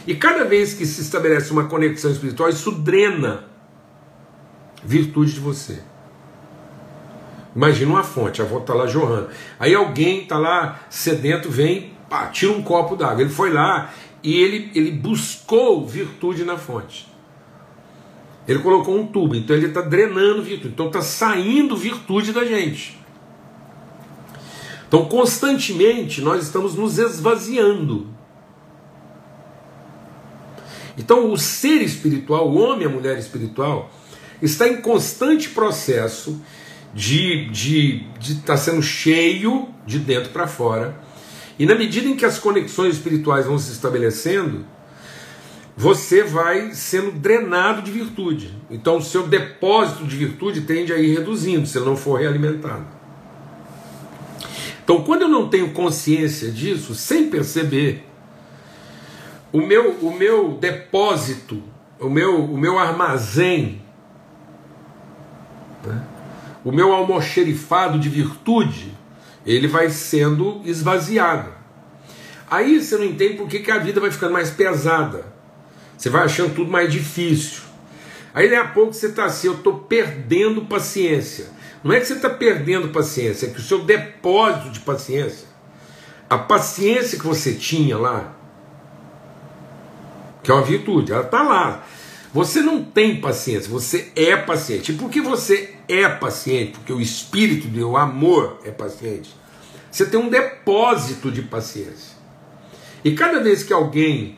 E 0.08 0.16
cada 0.16 0.46
vez 0.46 0.74
que 0.74 0.86
se 0.86 1.02
estabelece 1.02 1.52
uma 1.52 1.66
conexão 1.66 2.10
espiritual, 2.10 2.50
isso 2.50 2.72
drena 2.72 3.46
virtude 4.84 5.34
de 5.34 5.40
você. 5.40 5.80
Imagina 7.56 7.92
uma 7.92 8.04
fonte, 8.04 8.42
a 8.42 8.46
fonte 8.46 8.62
está 8.62 8.74
lá 8.74 8.88
jorrando. 8.88 9.30
Aí 9.60 9.76
alguém 9.76 10.24
está 10.24 10.38
lá 10.38 10.80
sedento, 10.90 11.50
vem, 11.50 11.94
pá, 12.10 12.28
tira 12.28 12.52
um 12.52 12.62
copo 12.62 12.96
d'água. 12.96 13.22
Ele 13.22 13.32
foi 13.32 13.52
lá 13.52 13.92
e 14.24 14.40
ele, 14.40 14.72
ele 14.76 14.92
buscou 14.92 15.86
virtude 15.86 16.44
na 16.44 16.58
fonte. 16.58 17.08
Ele 18.48 18.60
colocou 18.60 18.98
um 18.98 19.06
tubo, 19.06 19.36
então 19.36 19.56
ele 19.56 19.68
está 19.68 19.82
drenando 19.82 20.42
virtude, 20.42 20.74
então 20.74 20.88
está 20.88 21.02
saindo 21.02 21.76
virtude 21.76 22.32
da 22.32 22.46
gente. 22.46 22.98
Então, 24.88 25.06
constantemente 25.06 26.22
nós 26.22 26.44
estamos 26.44 26.74
nos 26.74 26.98
esvaziando. 26.98 28.08
Então, 30.98 31.30
o 31.32 31.38
ser 31.38 31.82
espiritual, 31.82 32.50
o 32.50 32.58
homem, 32.58 32.88
a 32.88 32.90
mulher 32.90 33.20
espiritual, 33.20 33.92
está 34.42 34.68
em 34.68 34.82
constante 34.82 35.50
processo 35.50 36.42
de 36.94 37.44
estar 37.44 37.52
de, 37.52 38.00
de 38.20 38.36
tá 38.36 38.58
sendo 38.58 38.82
cheio 38.82 39.68
de 39.86 40.00
dentro 40.00 40.30
para 40.32 40.48
fora. 40.48 40.98
E 41.60 41.66
na 41.66 41.76
medida 41.76 42.08
em 42.08 42.16
que 42.16 42.26
as 42.26 42.40
conexões 42.40 42.96
espirituais 42.96 43.46
vão 43.46 43.60
se 43.60 43.72
estabelecendo, 43.72 44.66
você 45.78 46.24
vai 46.24 46.74
sendo 46.74 47.12
drenado 47.12 47.84
de 47.84 47.92
virtude. 47.92 48.52
Então, 48.68 48.98
o 48.98 49.02
seu 49.02 49.28
depósito 49.28 50.06
de 50.06 50.16
virtude 50.16 50.62
tende 50.62 50.92
a 50.92 50.98
ir 50.98 51.14
reduzindo 51.14 51.68
se 51.68 51.80
não 51.80 51.96
for 51.96 52.20
realimentado. 52.20 52.88
Então, 54.84 55.04
quando 55.04 55.22
eu 55.22 55.28
não 55.28 55.48
tenho 55.48 55.72
consciência 55.74 56.52
disso, 56.52 56.96
sem 56.96 57.30
perceber, 57.30 58.04
o 59.54 59.62
meu, 59.62 59.92
o 60.02 60.12
meu 60.12 60.58
depósito, 60.60 61.62
o 62.00 62.10
meu, 62.10 62.44
o 62.44 62.58
meu 62.58 62.80
armazém, 62.80 63.84
né? 65.86 66.04
o 66.66 66.72
meu 66.72 66.92
almoxerifado 66.92 68.00
de 68.00 68.10
virtude, 68.10 68.92
ele 69.46 69.68
vai 69.68 69.92
sendo 69.92 70.60
esvaziado. 70.66 71.52
Aí 72.50 72.82
você 72.82 72.98
não 72.98 73.06
entende 73.06 73.36
por 73.36 73.48
que, 73.48 73.60
que 73.60 73.70
a 73.70 73.78
vida 73.78 74.02
vai 74.02 74.10
ficando 74.10 74.34
mais 74.34 74.50
pesada 74.50 75.37
você 75.98 76.10
vai 76.10 76.24
achando 76.24 76.54
tudo 76.54 76.70
mais 76.70 76.92
difícil. 76.92 77.64
Aí 78.34 78.48
daí 78.48 78.60
a 78.60 78.68
pouco 78.68 78.94
você 78.94 79.08
está 79.08 79.26
assim, 79.26 79.48
eu 79.48 79.56
estou 79.56 79.80
perdendo 79.80 80.66
paciência. 80.66 81.48
Não 81.84 81.92
é 81.92 82.00
que 82.00 82.06
você 82.06 82.14
está 82.14 82.30
perdendo 82.30 82.90
paciência, 82.90 83.48
é 83.48 83.50
que 83.50 83.60
o 83.60 83.64
seu 83.64 83.84
depósito 83.84 84.70
de 84.70 84.80
paciência, 84.82 85.48
a 86.30 86.38
paciência 86.38 87.18
que 87.18 87.26
você 87.26 87.54
tinha 87.54 87.98
lá, 87.98 88.36
que 90.44 90.52
é 90.52 90.54
uma 90.54 90.64
virtude, 90.64 91.12
ela 91.12 91.24
está 91.24 91.42
lá. 91.42 91.84
Você 92.34 92.62
não 92.62 92.84
tem 92.84 93.20
paciência, 93.20 93.70
você 93.70 94.12
é 94.16 94.36
paciente. 94.36 94.92
E 94.92 94.96
por 94.96 95.10
que 95.10 95.22
você 95.22 95.76
é 95.88 96.08
paciente? 96.08 96.74
Porque 96.74 96.94
o 96.94 97.02
espírito 97.02 97.68
de 97.68 97.82
o 97.82 97.98
amor 97.98 98.60
é 98.64 98.70
paciente. 98.70 99.36
Você 99.90 100.06
tem 100.06 100.20
um 100.20 100.30
depósito 100.30 101.32
de 101.32 101.42
paciência. 101.42 102.16
E 103.04 103.14
cada 103.14 103.40
vez 103.40 103.64
que 103.64 103.74
alguém 103.74 104.38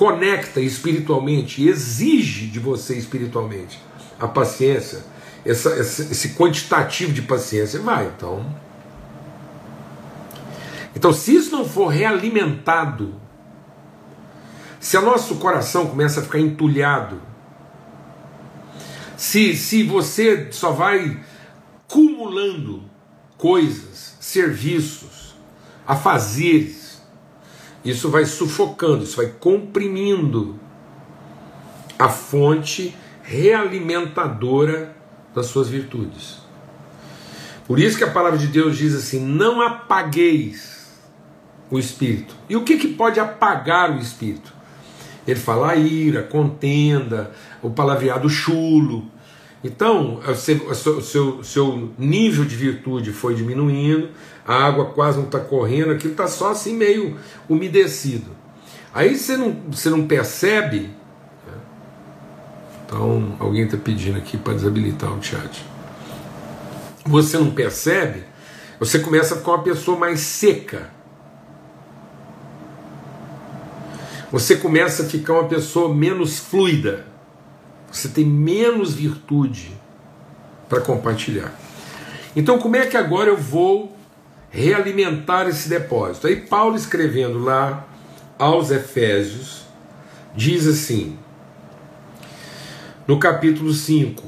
conecta 0.00 0.62
espiritualmente, 0.62 1.68
exige 1.68 2.46
de 2.46 2.58
você 2.58 2.96
espiritualmente 2.96 3.78
a 4.18 4.26
paciência, 4.26 5.04
essa, 5.44 5.68
essa, 5.74 6.04
esse 6.04 6.30
quantitativo 6.30 7.12
de 7.12 7.20
paciência, 7.20 7.78
vai. 7.80 8.06
Então, 8.06 8.46
então, 10.96 11.12
se 11.12 11.34
isso 11.34 11.52
não 11.52 11.68
for 11.68 11.88
realimentado, 11.88 13.14
se 14.80 14.96
o 14.96 15.02
nosso 15.02 15.34
coração 15.36 15.86
começa 15.88 16.20
a 16.20 16.22
ficar 16.22 16.40
entulhado, 16.40 17.20
se, 19.18 19.54
se 19.54 19.82
você 19.82 20.48
só 20.50 20.72
vai 20.72 21.20
cumulando 21.86 22.84
coisas, 23.36 24.16
serviços, 24.18 25.34
afazeres, 25.86 26.79
isso 27.84 28.10
vai 28.10 28.24
sufocando, 28.24 29.04
isso 29.04 29.16
vai 29.16 29.26
comprimindo 29.26 30.58
a 31.98 32.08
fonte 32.08 32.94
realimentadora 33.22 34.96
das 35.34 35.46
suas 35.46 35.68
virtudes. 35.68 36.38
Por 37.66 37.78
isso 37.78 37.96
que 37.96 38.04
a 38.04 38.10
palavra 38.10 38.38
de 38.38 38.48
Deus 38.48 38.76
diz 38.76 38.94
assim: 38.94 39.24
não 39.24 39.60
apagueis 39.60 40.90
o 41.70 41.78
espírito. 41.78 42.34
E 42.48 42.56
o 42.56 42.64
que, 42.64 42.76
que 42.76 42.88
pode 42.88 43.20
apagar 43.20 43.92
o 43.92 44.00
espírito? 44.00 44.52
Ele 45.26 45.38
fala 45.38 45.70
a 45.70 45.76
ira, 45.76 46.22
contenda, 46.22 47.30
o 47.62 47.70
palavreado 47.70 48.28
chulo. 48.28 49.06
Então, 49.62 50.20
seu, 50.34 51.02
seu, 51.02 51.44
seu 51.44 51.90
nível 51.98 52.44
de 52.44 52.56
virtude 52.56 53.12
foi 53.12 53.34
diminuindo, 53.34 54.08
a 54.46 54.54
água 54.54 54.86
quase 54.86 55.18
não 55.18 55.26
está 55.26 55.38
correndo, 55.38 55.92
aquilo 55.92 56.12
está 56.12 56.26
só 56.26 56.50
assim 56.50 56.74
meio 56.74 57.18
umedecido. 57.48 58.30
Aí 58.92 59.16
você 59.16 59.36
não, 59.36 59.52
você 59.70 59.90
não 59.90 60.06
percebe. 60.06 60.80
Né? 61.46 61.54
Então, 62.86 63.36
alguém 63.38 63.64
está 63.64 63.76
pedindo 63.76 64.16
aqui 64.16 64.38
para 64.38 64.54
desabilitar 64.54 65.12
o 65.12 65.22
chat. 65.22 65.64
Você 67.04 67.36
não 67.36 67.50
percebe, 67.50 68.24
você 68.78 68.98
começa 68.98 69.34
a 69.34 69.38
ficar 69.38 69.52
uma 69.52 69.62
pessoa 69.62 69.98
mais 69.98 70.20
seca. 70.20 70.90
Você 74.32 74.56
começa 74.56 75.02
a 75.02 75.06
ficar 75.06 75.34
uma 75.34 75.48
pessoa 75.48 75.94
menos 75.94 76.38
fluida. 76.38 77.09
Você 77.90 78.08
tem 78.08 78.24
menos 78.24 78.94
virtude 78.94 79.72
para 80.68 80.80
compartilhar. 80.80 81.52
Então, 82.36 82.58
como 82.58 82.76
é 82.76 82.86
que 82.86 82.96
agora 82.96 83.28
eu 83.30 83.36
vou 83.36 83.96
realimentar 84.50 85.48
esse 85.48 85.68
depósito? 85.68 86.28
Aí, 86.28 86.36
Paulo 86.36 86.76
escrevendo 86.76 87.40
lá 87.40 87.86
aos 88.38 88.70
Efésios, 88.70 89.64
diz 90.34 90.66
assim, 90.66 91.18
no 93.06 93.18
capítulo 93.18 93.72
5: 93.72 94.22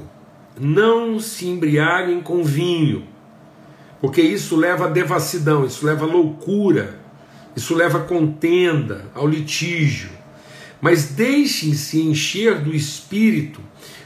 Não 0.59 1.21
se 1.21 1.47
embriaguem 1.47 2.21
com 2.21 2.43
vinho, 2.43 3.07
porque 4.01 4.21
isso 4.21 4.57
leva 4.57 4.87
a 4.87 4.91
devassidão, 4.91 5.65
isso 5.65 5.87
leva 5.87 6.05
a 6.05 6.09
loucura, 6.09 6.99
isso 7.55 7.77
leva 7.77 7.99
a 7.99 8.03
contenda, 8.03 9.07
ao 9.15 9.29
litígio 9.29 10.22
mas 10.83 11.05
deixem-se 11.05 12.01
encher 12.01 12.59
do 12.59 12.75
Espírito, 12.75 13.61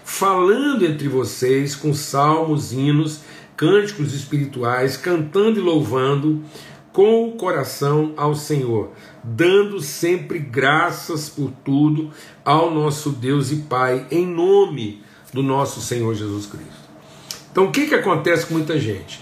falando 0.04 0.84
entre 0.84 1.08
vocês 1.08 1.74
com 1.74 1.94
salmos, 1.94 2.70
hinos, 2.70 3.20
cânticos 3.56 4.12
espirituais, 4.12 4.98
cantando 4.98 5.58
e 5.58 5.62
louvando 5.62 6.44
com 6.92 7.28
o 7.28 7.32
coração 7.32 8.12
ao 8.14 8.34
Senhor, 8.34 8.90
dando 9.24 9.80
sempre 9.80 10.38
graças 10.38 11.30
por 11.30 11.50
tudo 11.64 12.10
ao 12.44 12.70
nosso 12.70 13.10
Deus 13.10 13.50
e 13.50 13.56
Pai, 13.56 14.06
em 14.10 14.26
nome 14.26 15.02
do 15.32 15.42
nosso 15.42 15.80
Senhor 15.80 16.14
Jesus 16.14 16.44
Cristo. 16.44 16.86
Então, 17.50 17.64
o 17.64 17.72
que, 17.72 17.86
que 17.86 17.94
acontece 17.94 18.44
com 18.44 18.52
muita 18.52 18.78
gente? 18.78 19.18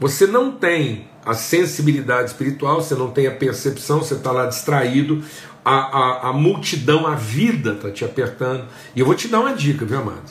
Você 0.00 0.26
não 0.26 0.52
tem 0.52 1.06
a 1.24 1.34
sensibilidade 1.34 2.30
espiritual, 2.30 2.82
você 2.82 2.94
não 2.94 3.10
tem 3.10 3.26
a 3.26 3.30
percepção, 3.30 4.00
você 4.00 4.14
está 4.14 4.32
lá 4.32 4.46
distraído, 4.46 5.22
a, 5.64 5.74
a, 5.74 6.28
a 6.28 6.32
multidão, 6.32 7.06
a 7.06 7.14
vida 7.14 7.72
está 7.72 7.90
te 7.90 8.04
apertando. 8.04 8.66
E 8.94 9.00
eu 9.00 9.06
vou 9.06 9.14
te 9.14 9.28
dar 9.28 9.40
uma 9.40 9.54
dica, 9.54 9.84
viu, 9.84 9.98
amado? 9.98 10.30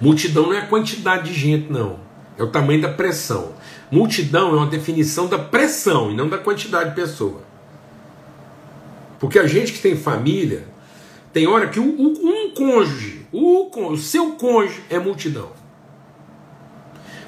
Multidão 0.00 0.46
não 0.46 0.52
é 0.52 0.58
a 0.58 0.66
quantidade 0.66 1.32
de 1.32 1.38
gente, 1.38 1.72
não. 1.72 1.98
É 2.36 2.42
o 2.42 2.48
tamanho 2.48 2.82
da 2.82 2.88
pressão. 2.88 3.54
Multidão 3.90 4.50
é 4.50 4.56
uma 4.56 4.66
definição 4.66 5.26
da 5.26 5.38
pressão 5.38 6.10
e 6.10 6.14
não 6.14 6.28
da 6.28 6.38
quantidade 6.38 6.90
de 6.90 6.96
pessoa. 6.96 7.42
Porque 9.18 9.38
a 9.38 9.46
gente 9.46 9.72
que 9.72 9.80
tem 9.80 9.96
família, 9.96 10.64
tem 11.32 11.46
hora 11.46 11.68
que 11.68 11.80
o, 11.80 11.84
um 11.84 12.50
cônjuge, 12.54 13.26
o, 13.32 13.68
o 13.90 13.96
seu 13.96 14.32
cônjuge 14.32 14.82
é 14.88 14.98
multidão. 14.98 15.50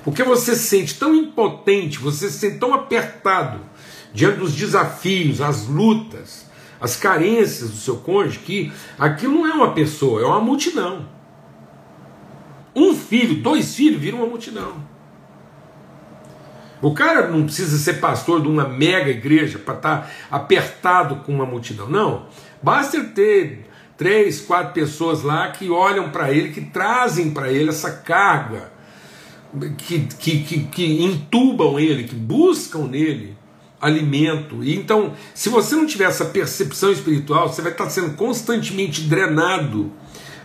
Porque 0.05 0.23
você 0.23 0.55
se 0.55 0.69
sente 0.69 0.95
tão 0.95 1.15
impotente, 1.15 1.99
você 1.99 2.31
se 2.31 2.39
sente 2.39 2.59
tão 2.59 2.73
apertado, 2.73 3.61
diante 4.13 4.39
dos 4.39 4.55
desafios, 4.55 5.41
as 5.41 5.67
lutas, 5.67 6.47
as 6.81 6.97
carências 6.97 7.71
do 7.71 7.77
seu 7.77 7.97
cônjuge, 7.99 8.39
que 8.41 8.73
aquilo 8.99 9.35
não 9.35 9.47
é 9.47 9.55
uma 9.55 9.73
pessoa, 9.73 10.23
é 10.23 10.25
uma 10.25 10.41
multidão. 10.41 11.07
Um 12.75 12.95
filho, 12.95 13.43
dois 13.43 13.75
filhos 13.75 14.01
viram 14.01 14.19
uma 14.19 14.27
multidão. 14.27 14.89
O 16.83 16.95
cara 16.95 17.29
não 17.29 17.45
precisa 17.45 17.77
ser 17.77 18.01
pastor 18.01 18.41
de 18.41 18.49
uma 18.49 18.67
mega 18.67 19.11
igreja 19.11 19.59
para 19.59 19.75
estar 19.75 19.99
tá 19.99 20.11
apertado 20.31 21.17
com 21.17 21.35
uma 21.35 21.45
multidão. 21.45 21.89
Não. 21.89 22.27
Basta 22.63 23.05
ter 23.05 23.67
três, 23.99 24.41
quatro 24.41 24.73
pessoas 24.73 25.23
lá 25.23 25.51
que 25.51 25.69
olham 25.69 26.09
para 26.09 26.33
ele, 26.33 26.53
que 26.53 26.63
trazem 26.63 27.33
para 27.33 27.53
ele 27.53 27.69
essa 27.69 27.91
carga, 27.91 28.73
que, 29.77 30.07
que, 30.07 30.43
que, 30.43 30.65
que 30.65 31.05
entubam 31.05 31.79
ele, 31.79 32.05
que 32.05 32.15
buscam 32.15 32.87
nele 32.87 33.37
alimento. 33.81 34.63
E 34.63 34.77
então, 34.77 35.15
se 35.35 35.49
você 35.49 35.75
não 35.75 35.87
tiver 35.87 36.05
essa 36.05 36.27
percepção 36.27 36.93
espiritual, 36.93 37.49
você 37.49 37.63
vai 37.63 37.73
estar 37.73 37.89
sendo 37.89 38.15
constantemente 38.15 39.03
drenado 39.03 39.91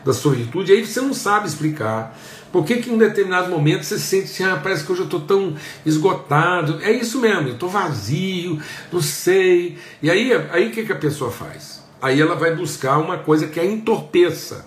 da 0.05 0.13
sua 0.13 0.33
virtude, 0.33 0.71
aí 0.71 0.85
você 0.85 1.01
não 1.01 1.13
sabe 1.13 1.47
explicar. 1.47 2.17
Por 2.51 2.63
que, 2.63 2.77
que 2.77 2.89
em 2.89 2.93
um 2.93 2.97
determinado 2.97 3.49
momento 3.49 3.83
você 3.83 3.99
sente 3.99 4.25
assim, 4.25 4.43
ah, 4.43 4.57
parece 4.61 4.85
que 4.85 4.91
hoje 4.91 5.01
eu 5.01 5.05
estou 5.05 5.19
tão 5.19 5.55
esgotado. 5.85 6.79
É 6.81 6.91
isso 6.91 7.19
mesmo, 7.19 7.49
eu 7.49 7.53
estou 7.55 7.67
vazio, 7.67 8.61
não 8.93 9.01
sei. 9.01 9.77
E 10.01 10.09
aí, 10.09 10.31
aí 10.51 10.69
o 10.69 10.71
que, 10.71 10.85
que 10.85 10.91
a 10.91 10.95
pessoa 10.95 11.29
faz? 11.29 11.83
Aí 12.01 12.21
ela 12.21 12.35
vai 12.35 12.55
buscar 12.55 12.97
uma 12.99 13.17
coisa 13.17 13.47
que 13.47 13.59
a 13.59 13.65
entorpeça. 13.65 14.65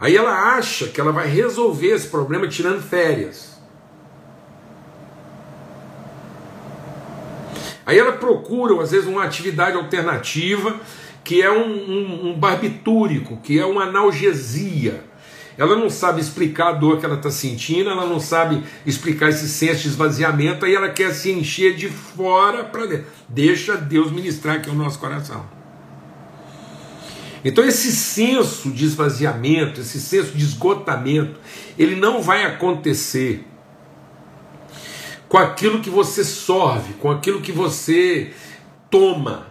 Aí 0.00 0.16
ela 0.16 0.56
acha 0.56 0.88
que 0.88 1.00
ela 1.00 1.12
vai 1.12 1.28
resolver 1.28 1.94
esse 1.94 2.08
problema 2.08 2.48
tirando 2.48 2.82
férias. 2.82 3.51
Aí 7.92 7.98
ela 7.98 8.12
procura, 8.12 8.82
às 8.82 8.90
vezes, 8.90 9.06
uma 9.06 9.22
atividade 9.22 9.76
alternativa, 9.76 10.80
que 11.22 11.42
é 11.42 11.52
um, 11.52 11.66
um, 11.66 12.30
um 12.30 12.32
barbitúrico, 12.38 13.36
que 13.42 13.58
é 13.58 13.66
uma 13.66 13.82
analgesia. 13.82 15.04
Ela 15.58 15.76
não 15.76 15.90
sabe 15.90 16.18
explicar 16.18 16.68
a 16.68 16.72
dor 16.72 16.98
que 16.98 17.04
ela 17.04 17.16
está 17.16 17.30
sentindo, 17.30 17.90
ela 17.90 18.06
não 18.06 18.18
sabe 18.18 18.62
explicar 18.86 19.28
esse 19.28 19.46
senso 19.46 19.82
de 19.82 19.88
esvaziamento, 19.88 20.64
aí 20.64 20.74
ela 20.74 20.88
quer 20.88 21.12
se 21.12 21.30
encher 21.30 21.76
de 21.76 21.90
fora 21.90 22.64
para 22.64 22.86
dentro. 22.86 23.04
Deixa 23.28 23.76
Deus 23.76 24.10
ministrar 24.10 24.56
aqui 24.56 24.70
o 24.70 24.74
nosso 24.74 24.98
coração. 24.98 25.44
Então, 27.44 27.62
esse 27.62 27.92
senso 27.92 28.70
de 28.70 28.86
esvaziamento, 28.86 29.82
esse 29.82 30.00
senso 30.00 30.32
de 30.32 30.42
esgotamento, 30.42 31.38
ele 31.78 31.96
não 31.96 32.22
vai 32.22 32.46
acontecer 32.46 33.44
com 35.32 35.38
aquilo 35.38 35.80
que 35.80 35.88
você 35.88 36.22
sorve, 36.22 36.92
com 36.92 37.10
aquilo 37.10 37.40
que 37.40 37.52
você 37.52 38.34
toma 38.90 39.46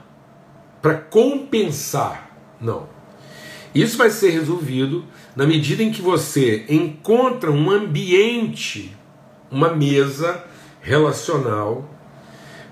para 0.79 0.93
compensar. 0.93 2.37
Não. 2.61 2.87
Isso 3.73 3.97
vai 3.97 4.11
ser 4.11 4.29
resolvido 4.29 5.03
na 5.35 5.47
medida 5.47 5.81
em 5.81 5.91
que 5.91 5.99
você 5.99 6.67
encontra 6.69 7.51
um 7.51 7.71
ambiente, 7.71 8.95
uma 9.49 9.73
mesa 9.73 10.45
relacional, 10.81 11.89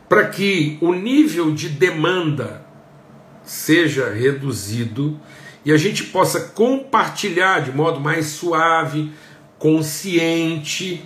para 0.07 0.27
que 0.27 0.77
o 0.79 0.93
nível 0.93 1.51
de 1.51 1.67
demanda 1.67 2.63
seja 3.41 4.13
reduzido 4.13 5.19
e 5.65 5.71
a 5.71 5.77
gente 5.77 6.03
possa 6.03 6.41
compartilhar 6.41 7.61
de 7.61 7.71
modo 7.71 7.99
mais 7.99 8.27
suave, 8.27 9.11
consciente, 9.57 11.03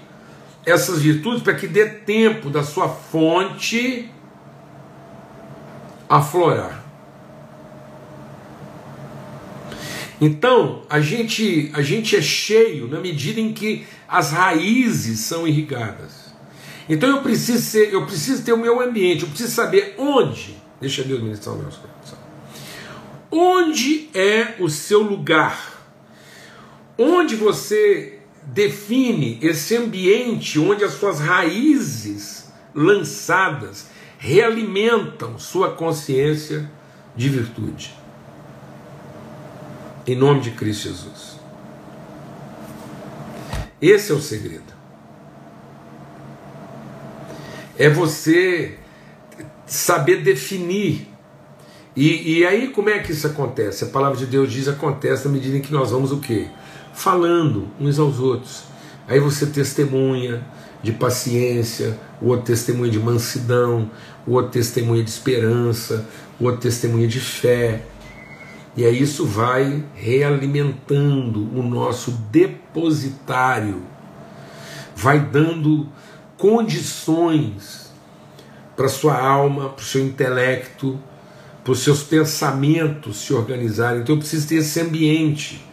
essas 0.66 1.02
virtudes 1.02 1.42
para 1.44 1.54
que 1.54 1.68
dê 1.68 1.86
tempo 1.86 2.50
da 2.50 2.64
sua 2.64 2.88
fonte 2.90 4.10
aflorar. 6.10 6.84
Então, 10.22 10.84
a 10.90 11.02
gente, 11.02 11.70
a 11.74 11.82
gente 11.82 12.16
é 12.16 12.22
cheio 12.22 12.88
na 12.88 13.00
medida 13.00 13.42
em 13.42 13.52
que 13.52 13.86
as 14.08 14.32
raízes 14.32 15.20
são 15.20 15.46
irrigadas. 15.48 16.24
Então 16.88 17.10
eu 17.10 17.22
preciso 17.22 17.62
ser, 17.62 17.94
eu 17.94 18.06
preciso 18.06 18.44
ter 18.44 18.54
o 18.54 18.58
meu 18.58 18.82
ambiente, 18.82 19.24
eu 19.24 19.30
preciso 19.30 19.54
saber 19.54 19.96
onde. 19.98 20.58
Deixa 20.80 21.04
Deus 21.04 21.22
ministrar 21.22 21.56
o 21.56 21.60
meu 21.60 21.68
coração. 21.68 22.18
Onde 23.32 24.10
é 24.14 24.56
o 24.60 24.70
seu 24.70 25.02
lugar? 25.02 25.82
Onde 26.98 27.36
você 27.36 28.20
define 28.46 29.40
esse 29.42 29.76
ambiente 29.76 30.60
onde 30.60 30.84
as 30.84 30.94
suas 30.94 31.20
raízes 31.20 32.52
lançadas 32.74 33.88
realimentam 34.18 35.38
sua 35.38 35.72
consciência 35.72 36.70
de 37.16 37.30
virtude. 37.30 37.94
Em 40.06 40.16
nome 40.16 40.42
de 40.42 40.52
Cristo 40.52 40.90
Jesus. 40.90 41.40
Esse 43.82 44.12
é 44.12 44.16
o 44.16 44.22
segredo. 44.22 44.74
É 47.78 47.90
você 47.90 48.78
saber 49.66 50.22
definir. 50.22 51.10
E, 51.96 52.40
e 52.40 52.46
aí 52.46 52.70
como 52.70 52.90
é 52.90 53.00
que 53.00 53.12
isso 53.12 53.28
acontece? 53.28 53.84
A 53.84 53.88
palavra 53.88 54.18
de 54.18 54.26
Deus 54.26 54.52
diz 54.52 54.68
acontece 54.68 55.28
na 55.28 55.34
medida 55.34 55.58
em 55.58 55.62
que 55.62 55.72
nós 55.72 55.92
vamos 55.92 56.12
o 56.12 56.20
quê? 56.20 56.48
Falando 56.94 57.68
uns 57.80 58.00
aos 58.00 58.20
outros. 58.20 58.64
Aí 59.08 59.20
você 59.20 59.46
testemunha, 59.46 60.46
de 60.82 60.92
paciência, 60.92 61.98
o 62.22 62.28
outro 62.28 62.46
testemunha 62.46 62.92
de 62.92 63.00
mansidão, 63.00 63.90
o 64.28 64.34
outro 64.34 64.52
testemunha 64.52 65.04
de 65.04 65.10
esperança, 65.10 66.06
o 66.40 66.46
outro 66.46 66.62
testemunha 66.62 67.08
de 67.08 67.20
fé. 67.20 67.82
E 68.76 68.86
aí 68.86 69.02
isso 69.02 69.26
vai 69.26 69.84
realimentando 69.94 71.48
o 71.58 71.64
nosso 71.64 72.12
depositário, 72.32 73.82
vai 74.96 75.20
dando 75.20 75.88
condições 76.38 77.94
para 78.76 78.90
sua 78.90 79.18
alma, 79.18 79.70
para 79.70 79.82
o 79.82 79.86
seu 79.86 80.04
intelecto, 80.04 81.00
para 81.64 81.72
os 81.72 81.80
seus 81.80 82.04
pensamentos 82.04 83.18
se 83.18 83.34
organizarem. 83.34 84.02
Então 84.02 84.16
eu 84.16 84.20
preciso 84.20 84.48
ter 84.48 84.56
esse 84.56 84.82
ambiente 84.82 85.64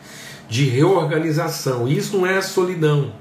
de 0.50 0.64
reorganização. 0.64 1.88
Isso 1.88 2.18
não 2.18 2.26
é 2.26 2.42
solidão. 2.42 3.12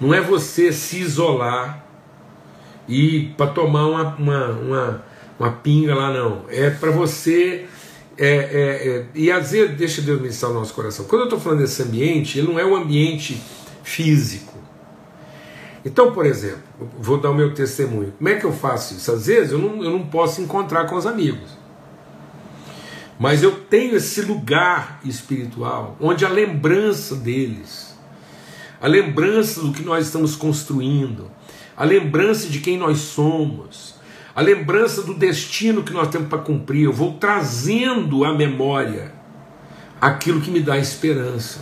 Não 0.00 0.14
é 0.14 0.20
você 0.20 0.72
se 0.72 1.00
isolar 1.00 1.84
e 2.88 3.32
para 3.36 3.48
tomar 3.48 3.86
uma, 3.86 4.14
uma, 4.16 4.46
uma, 4.48 5.04
uma, 5.38 5.50
pinga 5.50 5.94
lá, 5.94 6.12
não. 6.12 6.44
É 6.48 6.70
para 6.70 6.90
você. 6.90 7.66
É, 8.16 8.28
é, 8.28 8.88
é, 8.88 9.06
e 9.14 9.30
às 9.30 9.50
vezes, 9.50 9.76
deixa 9.76 10.02
Deus 10.02 10.20
ministrar 10.20 10.50
o 10.52 10.54
nosso 10.54 10.72
coração. 10.72 11.04
Quando 11.06 11.22
eu 11.22 11.26
estou 11.26 11.40
falando 11.40 11.60
desse 11.60 11.82
ambiente, 11.82 12.38
ele 12.38 12.48
não 12.48 12.58
é 12.58 12.64
um 12.64 12.76
ambiente 12.76 13.42
físico. 13.82 14.52
Então, 15.84 16.12
por 16.12 16.24
exemplo, 16.26 16.62
vou 16.98 17.18
dar 17.18 17.30
o 17.30 17.34
meu 17.34 17.52
testemunho. 17.54 18.12
Como 18.16 18.28
é 18.28 18.36
que 18.36 18.44
eu 18.44 18.52
faço 18.52 18.94
isso? 18.94 19.10
Às 19.10 19.26
vezes 19.26 19.52
eu 19.52 19.58
não, 19.58 19.82
eu 19.82 19.90
não 19.90 20.06
posso 20.06 20.40
encontrar 20.40 20.86
com 20.86 20.94
os 20.94 21.06
amigos. 21.06 21.61
Mas 23.22 23.40
eu 23.40 23.52
tenho 23.52 23.94
esse 23.94 24.20
lugar 24.20 24.98
espiritual 25.04 25.96
onde 26.00 26.26
a 26.26 26.28
lembrança 26.28 27.14
deles, 27.14 27.96
a 28.80 28.88
lembrança 28.88 29.60
do 29.60 29.70
que 29.70 29.84
nós 29.84 30.06
estamos 30.06 30.34
construindo, 30.34 31.30
a 31.76 31.84
lembrança 31.84 32.48
de 32.48 32.58
quem 32.58 32.76
nós 32.76 32.98
somos, 32.98 33.94
a 34.34 34.40
lembrança 34.40 35.02
do 35.02 35.14
destino 35.14 35.84
que 35.84 35.92
nós 35.92 36.08
temos 36.08 36.26
para 36.26 36.38
cumprir, 36.38 36.82
eu 36.82 36.92
vou 36.92 37.12
trazendo 37.12 38.24
à 38.24 38.34
memória 38.34 39.12
aquilo 40.00 40.40
que 40.40 40.50
me 40.50 40.58
dá 40.58 40.76
esperança. 40.76 41.60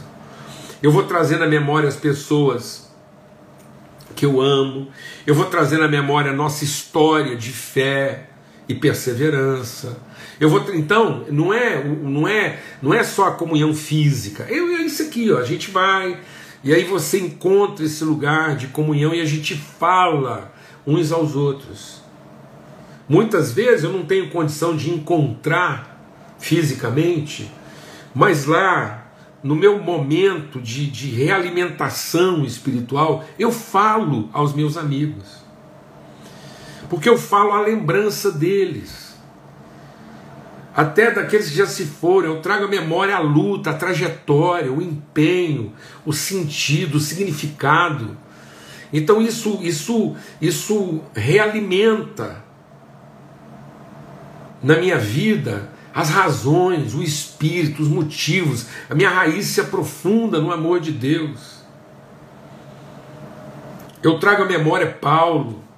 Eu 0.82 0.90
vou 0.90 1.02
trazendo 1.02 1.44
à 1.44 1.46
memória 1.46 1.90
as 1.90 1.96
pessoas 1.96 2.90
que 4.16 4.24
eu 4.24 4.40
amo, 4.40 4.88
eu 5.26 5.34
vou 5.34 5.44
trazendo 5.44 5.84
à 5.84 5.88
memória 5.88 6.30
a 6.30 6.34
nossa 6.34 6.64
história 6.64 7.36
de 7.36 7.50
fé 7.50 8.29
e 8.70 8.74
perseverança. 8.74 9.98
Eu 10.38 10.48
vou 10.48 10.64
então 10.74 11.24
não 11.28 11.52
é 11.52 11.82
não 11.84 12.28
é 12.28 12.60
não 12.80 12.94
é 12.94 13.02
só 13.02 13.28
a 13.28 13.32
comunhão 13.32 13.74
física. 13.74 14.46
Eu 14.48 14.68
é 14.68 14.82
isso 14.82 15.02
aqui, 15.02 15.30
ó, 15.32 15.38
a 15.38 15.44
gente 15.44 15.70
vai 15.70 16.20
e 16.62 16.72
aí 16.72 16.84
você 16.84 17.18
encontra 17.18 17.84
esse 17.84 18.04
lugar 18.04 18.56
de 18.56 18.68
comunhão 18.68 19.12
e 19.12 19.20
a 19.20 19.24
gente 19.24 19.54
fala 19.56 20.52
uns 20.86 21.10
aos 21.10 21.34
outros. 21.34 22.00
Muitas 23.08 23.52
vezes 23.52 23.82
eu 23.82 23.92
não 23.92 24.04
tenho 24.04 24.30
condição 24.30 24.76
de 24.76 24.90
encontrar 24.90 26.00
fisicamente, 26.38 27.50
mas 28.14 28.46
lá 28.46 29.10
no 29.42 29.56
meu 29.56 29.82
momento 29.82 30.60
de, 30.60 30.86
de 30.86 31.08
realimentação 31.08 32.44
espiritual, 32.44 33.24
eu 33.38 33.50
falo 33.50 34.28
aos 34.32 34.54
meus 34.54 34.76
amigos. 34.76 35.39
Porque 36.90 37.08
eu 37.08 37.16
falo 37.16 37.52
a 37.52 37.62
lembrança 37.62 38.32
deles. 38.32 39.16
Até 40.74 41.12
daqueles 41.12 41.48
que 41.48 41.56
já 41.56 41.66
se 41.66 41.84
foram, 41.84 42.34
eu 42.34 42.42
trago 42.42 42.64
a 42.64 42.68
memória 42.68 43.16
a 43.16 43.20
luta, 43.20 43.70
a 43.70 43.74
trajetória, 43.74 44.72
o 44.72 44.82
empenho, 44.82 45.72
o 46.04 46.12
sentido, 46.12 46.96
o 46.96 47.00
significado. 47.00 48.16
Então 48.92 49.22
isso, 49.22 49.60
isso, 49.62 50.16
isso 50.40 51.00
realimenta 51.14 52.44
na 54.62 54.76
minha 54.76 54.98
vida 54.98 55.70
as 55.94 56.10
razões, 56.10 56.94
o 56.94 57.02
espírito, 57.02 57.82
os 57.82 57.88
motivos, 57.88 58.66
a 58.88 58.94
minha 58.94 59.10
raiz 59.10 59.46
se 59.46 59.60
aprofunda 59.60 60.40
no 60.40 60.52
amor 60.52 60.80
de 60.80 60.92
Deus. 60.92 61.60
Eu 64.02 64.18
trago 64.18 64.42
à 64.42 64.46
memória 64.46 64.86
Paulo, 64.86 65.69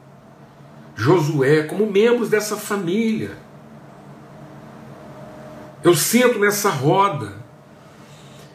Josué, 1.02 1.64
como 1.64 1.90
membros 1.90 2.28
dessa 2.28 2.56
família. 2.56 3.32
Eu 5.82 5.96
sento 5.96 6.38
nessa 6.38 6.70
roda, 6.70 7.34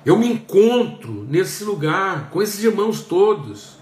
eu 0.06 0.18
me 0.18 0.32
encontro 0.32 1.28
nesse 1.30 1.66
lugar 1.66 2.30
com 2.30 2.42
esses 2.42 2.64
irmãos 2.64 3.02
todos, 3.02 3.78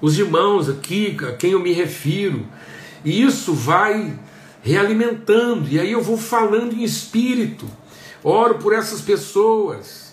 os 0.00 0.16
irmãos 0.16 0.68
aqui 0.68 1.16
a 1.28 1.32
quem 1.32 1.50
eu 1.50 1.58
me 1.58 1.72
refiro, 1.72 2.46
e 3.04 3.24
isso 3.24 3.52
vai 3.52 4.16
realimentando, 4.62 5.68
e 5.68 5.80
aí 5.80 5.90
eu 5.90 6.00
vou 6.00 6.16
falando 6.16 6.74
em 6.74 6.84
espírito, 6.84 7.66
oro 8.22 8.58
por 8.58 8.72
essas 8.72 9.00
pessoas, 9.00 10.05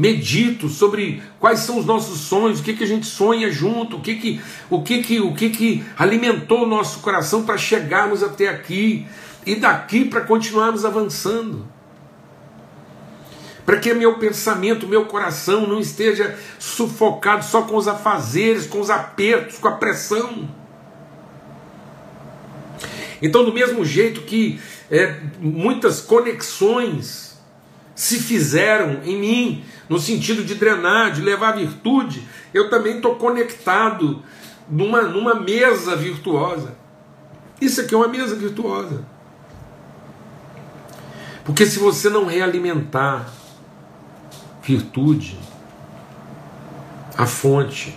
medito 0.00 0.70
sobre 0.70 1.22
quais 1.38 1.58
são 1.60 1.78
os 1.78 1.84
nossos 1.84 2.20
sonhos, 2.20 2.60
o 2.60 2.62
que, 2.62 2.72
que 2.72 2.84
a 2.84 2.86
gente 2.86 3.04
sonha 3.04 3.50
junto, 3.50 3.98
o 3.98 4.00
que, 4.00 4.14
que, 4.14 4.40
o 4.70 4.82
que, 4.82 5.02
que, 5.02 5.20
o 5.20 5.34
que, 5.34 5.50
que 5.50 5.84
alimentou 5.98 6.62
o 6.62 6.66
nosso 6.66 7.00
coração 7.00 7.44
para 7.44 7.58
chegarmos 7.58 8.22
até 8.22 8.48
aqui 8.48 9.06
e 9.44 9.56
daqui 9.56 10.06
para 10.06 10.22
continuarmos 10.22 10.86
avançando. 10.86 11.66
Para 13.66 13.76
que 13.76 13.92
meu 13.92 14.18
pensamento, 14.18 14.88
meu 14.88 15.04
coração 15.04 15.66
não 15.66 15.78
esteja 15.78 16.34
sufocado 16.58 17.44
só 17.44 17.62
com 17.62 17.76
os 17.76 17.86
afazeres, 17.86 18.66
com 18.66 18.80
os 18.80 18.88
apertos, 18.88 19.58
com 19.58 19.68
a 19.68 19.72
pressão 19.72 20.48
então, 23.22 23.44
do 23.44 23.52
mesmo 23.52 23.84
jeito 23.84 24.22
que 24.22 24.58
é, 24.90 25.20
muitas 25.38 26.00
conexões 26.00 27.29
se 28.00 28.18
fizeram 28.18 29.02
em 29.04 29.14
mim, 29.20 29.64
no 29.86 29.98
sentido 29.98 30.42
de 30.42 30.54
drenar, 30.54 31.12
de 31.12 31.20
levar 31.20 31.52
virtude, 31.52 32.26
eu 32.54 32.70
também 32.70 32.96
estou 32.96 33.16
conectado 33.16 34.22
numa, 34.70 35.02
numa 35.02 35.34
mesa 35.34 35.94
virtuosa. 35.96 36.74
Isso 37.60 37.82
aqui 37.82 37.94
é 37.94 37.98
uma 37.98 38.08
mesa 38.08 38.34
virtuosa. 38.36 39.04
Porque 41.44 41.66
se 41.66 41.78
você 41.78 42.08
não 42.08 42.24
realimentar 42.24 43.28
virtude, 44.62 45.38
a 47.18 47.26
fonte, 47.26 47.94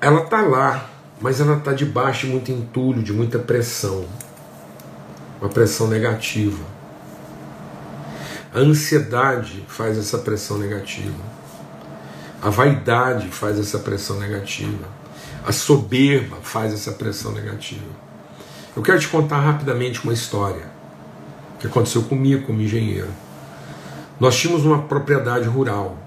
ela 0.00 0.24
está 0.24 0.42
lá, 0.42 0.90
mas 1.20 1.40
ela 1.40 1.58
está 1.58 1.72
debaixo 1.72 2.26
de 2.26 2.32
muito 2.32 2.50
entulho, 2.50 3.04
de 3.04 3.12
muita 3.12 3.38
pressão, 3.38 4.04
uma 5.40 5.48
pressão 5.48 5.86
negativa. 5.86 6.74
A 8.54 8.60
ansiedade 8.60 9.64
faz 9.66 9.98
essa 9.98 10.16
pressão 10.16 10.58
negativa. 10.58 11.12
A 12.40 12.50
vaidade 12.50 13.26
faz 13.26 13.58
essa 13.58 13.80
pressão 13.80 14.20
negativa. 14.20 14.86
A 15.44 15.50
soberba 15.50 16.36
faz 16.40 16.72
essa 16.72 16.92
pressão 16.92 17.32
negativa. 17.32 17.82
Eu 18.76 18.80
quero 18.80 19.00
te 19.00 19.08
contar 19.08 19.40
rapidamente 19.40 20.04
uma 20.04 20.12
história 20.12 20.70
que 21.58 21.66
aconteceu 21.66 22.02
comigo 22.02 22.46
como 22.46 22.62
engenheiro. 22.62 23.10
Nós 24.20 24.36
tínhamos 24.36 24.64
uma 24.64 24.82
propriedade 24.82 25.48
rural 25.48 25.98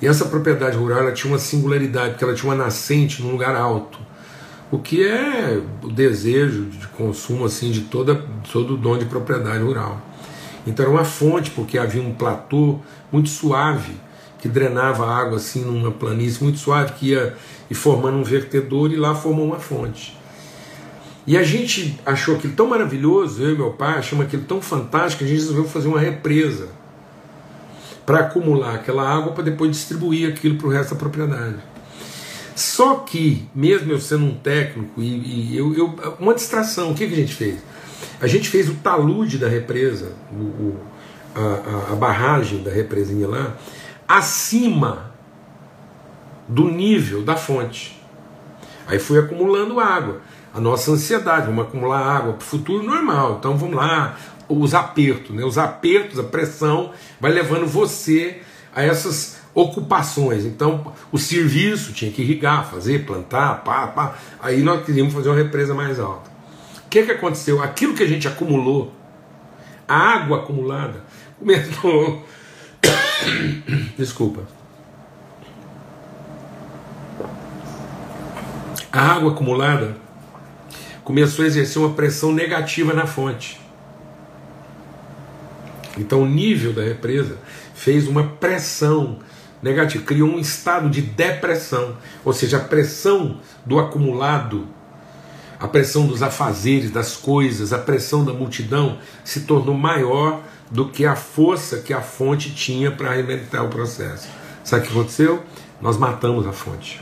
e 0.00 0.06
essa 0.06 0.24
propriedade 0.24 0.78
rural 0.78 1.00
ela 1.00 1.12
tinha 1.12 1.30
uma 1.30 1.38
singularidade, 1.38 2.12
porque 2.12 2.24
ela 2.24 2.34
tinha 2.34 2.50
uma 2.50 2.64
nascente 2.64 3.20
num 3.20 3.32
lugar 3.32 3.54
alto, 3.54 3.98
o 4.70 4.78
que 4.78 5.06
é 5.06 5.60
o 5.82 5.90
desejo 5.90 6.64
de 6.66 6.86
consumo 6.88 7.44
assim 7.44 7.70
de 7.70 7.82
toda, 7.82 8.24
todo 8.50 8.78
dono 8.78 9.00
de 9.00 9.04
propriedade 9.04 9.62
rural. 9.62 10.00
Então 10.68 10.84
era 10.84 10.94
uma 10.94 11.04
fonte, 11.04 11.50
porque 11.50 11.78
havia 11.78 12.02
um 12.02 12.12
platô 12.12 12.78
muito 13.10 13.30
suave 13.30 13.96
que 14.38 14.48
drenava 14.48 15.06
a 15.06 15.16
água 15.16 15.38
assim 15.38 15.64
numa 15.64 15.90
planície 15.90 16.42
muito 16.42 16.58
suave 16.58 16.92
que 16.92 17.08
ia 17.08 17.34
e 17.70 17.74
formando 17.74 18.18
um 18.18 18.22
vertedor 18.22 18.92
e 18.92 18.96
lá 18.96 19.14
formou 19.14 19.46
uma 19.46 19.58
fonte. 19.58 20.16
E 21.26 21.36
a 21.36 21.42
gente 21.42 21.98
achou 22.06 22.36
aquilo 22.36 22.54
tão 22.54 22.66
maravilhoso, 22.66 23.42
eu 23.42 23.54
e 23.54 23.56
meu 23.56 23.70
pai 23.72 23.98
achamos 23.98 24.26
aquilo 24.26 24.44
tão 24.44 24.62
fantástico, 24.62 25.24
a 25.24 25.26
gente 25.26 25.38
resolveu 25.38 25.64
fazer 25.64 25.88
uma 25.88 25.98
represa 25.98 26.68
para 28.06 28.20
acumular 28.20 28.74
aquela 28.74 29.06
água 29.06 29.32
para 29.32 29.44
depois 29.44 29.70
distribuir 29.70 30.28
aquilo 30.28 30.56
para 30.56 30.66
o 30.66 30.70
resto 30.70 30.94
da 30.94 30.96
propriedade. 30.96 31.56
Só 32.54 32.96
que, 32.96 33.46
mesmo 33.54 33.92
eu 33.92 34.00
sendo 34.00 34.24
um 34.24 34.34
técnico, 34.34 35.00
e, 35.00 35.52
e 35.52 35.56
eu, 35.56 35.74
eu, 35.74 36.16
uma 36.18 36.34
distração, 36.34 36.92
o 36.92 36.94
que, 36.94 37.06
que 37.06 37.12
a 37.12 37.16
gente 37.16 37.34
fez? 37.34 37.58
A 38.20 38.26
gente 38.26 38.48
fez 38.48 38.68
o 38.68 38.74
talude 38.74 39.38
da 39.38 39.48
represa, 39.48 40.12
o, 40.32 40.36
o, 40.36 40.80
a, 41.34 41.92
a, 41.92 41.96
barragem 41.96 42.62
da 42.62 42.70
represinha 42.70 43.28
lá, 43.28 43.56
acima 44.06 45.12
do 46.48 46.68
nível 46.68 47.22
da 47.22 47.36
fonte. 47.36 48.00
Aí 48.86 48.98
fui 48.98 49.18
acumulando 49.18 49.78
água. 49.78 50.20
A 50.54 50.60
nossa 50.60 50.90
ansiedade, 50.90 51.46
vamos 51.46 51.66
acumular 51.66 52.00
água 52.00 52.32
para 52.32 52.42
o 52.42 52.46
futuro 52.46 52.82
normal. 52.82 53.36
Então 53.38 53.56
vamos 53.56 53.76
lá, 53.76 54.16
os 54.48 54.74
apertos, 54.74 55.34
né? 55.36 55.44
Os 55.44 55.58
apertos, 55.58 56.18
a 56.18 56.24
pressão 56.24 56.92
vai 57.20 57.30
levando 57.30 57.66
você 57.66 58.40
a 58.74 58.82
essas 58.82 59.38
ocupações. 59.54 60.44
Então, 60.44 60.92
o 61.10 61.18
serviço 61.18 61.92
tinha 61.92 62.10
que 62.10 62.22
irrigar, 62.22 62.70
fazer, 62.70 63.04
plantar, 63.04 63.62
pá, 63.64 63.86
pá. 63.88 64.14
Aí 64.40 64.62
nós 64.62 64.84
queríamos 64.84 65.12
fazer 65.12 65.28
uma 65.28 65.36
represa 65.36 65.74
mais 65.74 65.98
alta. 65.98 66.27
O 66.88 66.90
que, 66.90 67.02
que 67.02 67.12
aconteceu? 67.12 67.62
Aquilo 67.62 67.92
que 67.92 68.02
a 68.02 68.06
gente 68.06 68.26
acumulou, 68.26 68.94
a 69.86 69.94
água 69.94 70.38
acumulada, 70.38 71.04
começou. 71.38 72.26
Desculpa. 73.98 74.48
A 78.90 79.02
água 79.02 79.32
acumulada 79.32 79.98
começou 81.04 81.44
a 81.44 81.48
exercer 81.48 81.82
uma 81.82 81.92
pressão 81.92 82.32
negativa 82.32 82.94
na 82.94 83.06
fonte. 83.06 83.60
Então, 85.98 86.22
o 86.22 86.26
nível 86.26 86.72
da 86.72 86.82
represa 86.82 87.36
fez 87.74 88.08
uma 88.08 88.24
pressão 88.24 89.18
negativa, 89.62 90.06
criou 90.06 90.30
um 90.30 90.38
estado 90.38 90.88
de 90.88 91.02
depressão, 91.02 91.98
ou 92.24 92.32
seja, 92.32 92.56
a 92.56 92.60
pressão 92.60 93.42
do 93.66 93.78
acumulado, 93.78 94.77
a 95.60 95.66
pressão 95.66 96.06
dos 96.06 96.22
afazeres, 96.22 96.90
das 96.90 97.16
coisas, 97.16 97.72
a 97.72 97.78
pressão 97.78 98.24
da 98.24 98.32
multidão 98.32 98.98
se 99.24 99.40
tornou 99.40 99.74
maior 99.74 100.40
do 100.70 100.88
que 100.88 101.04
a 101.04 101.16
força 101.16 101.78
que 101.78 101.92
a 101.92 102.00
fonte 102.00 102.54
tinha 102.54 102.90
para 102.90 103.10
alimentar 103.10 103.62
o 103.64 103.68
processo. 103.68 104.28
Sabe 104.62 104.82
o 104.82 104.86
que 104.86 104.92
aconteceu? 104.92 105.42
Nós 105.80 105.96
matamos 105.96 106.46
a 106.46 106.52
fonte. 106.52 107.00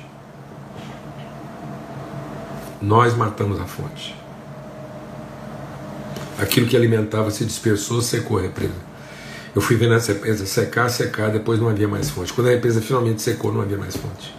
Nós 2.80 3.14
matamos 3.14 3.60
a 3.60 3.64
fonte. 3.64 4.16
Aquilo 6.38 6.66
que 6.66 6.76
alimentava 6.76 7.30
se 7.30 7.44
dispersou, 7.44 8.00
secou 8.00 8.38
a 8.38 8.42
represa. 8.42 8.86
Eu 9.54 9.60
fui 9.62 9.76
vendo 9.76 9.94
essa 9.94 10.12
represa 10.12 10.44
secar, 10.46 10.88
secar, 10.90 11.30
depois 11.30 11.58
não 11.58 11.68
havia 11.68 11.88
mais 11.88 12.10
fonte. 12.10 12.32
Quando 12.32 12.48
a 12.48 12.50
represa 12.50 12.80
finalmente 12.80 13.22
secou, 13.22 13.52
não 13.52 13.62
havia 13.62 13.78
mais 13.78 13.96
fonte. 13.96 14.34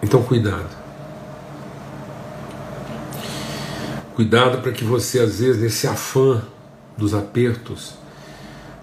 Então, 0.00 0.22
cuidado. 0.22 0.83
Cuidado 4.14 4.62
para 4.62 4.72
que 4.72 4.84
você, 4.84 5.18
às 5.18 5.40
vezes, 5.40 5.60
nesse 5.60 5.86
afã 5.86 6.42
dos 6.96 7.14
apertos, 7.14 7.94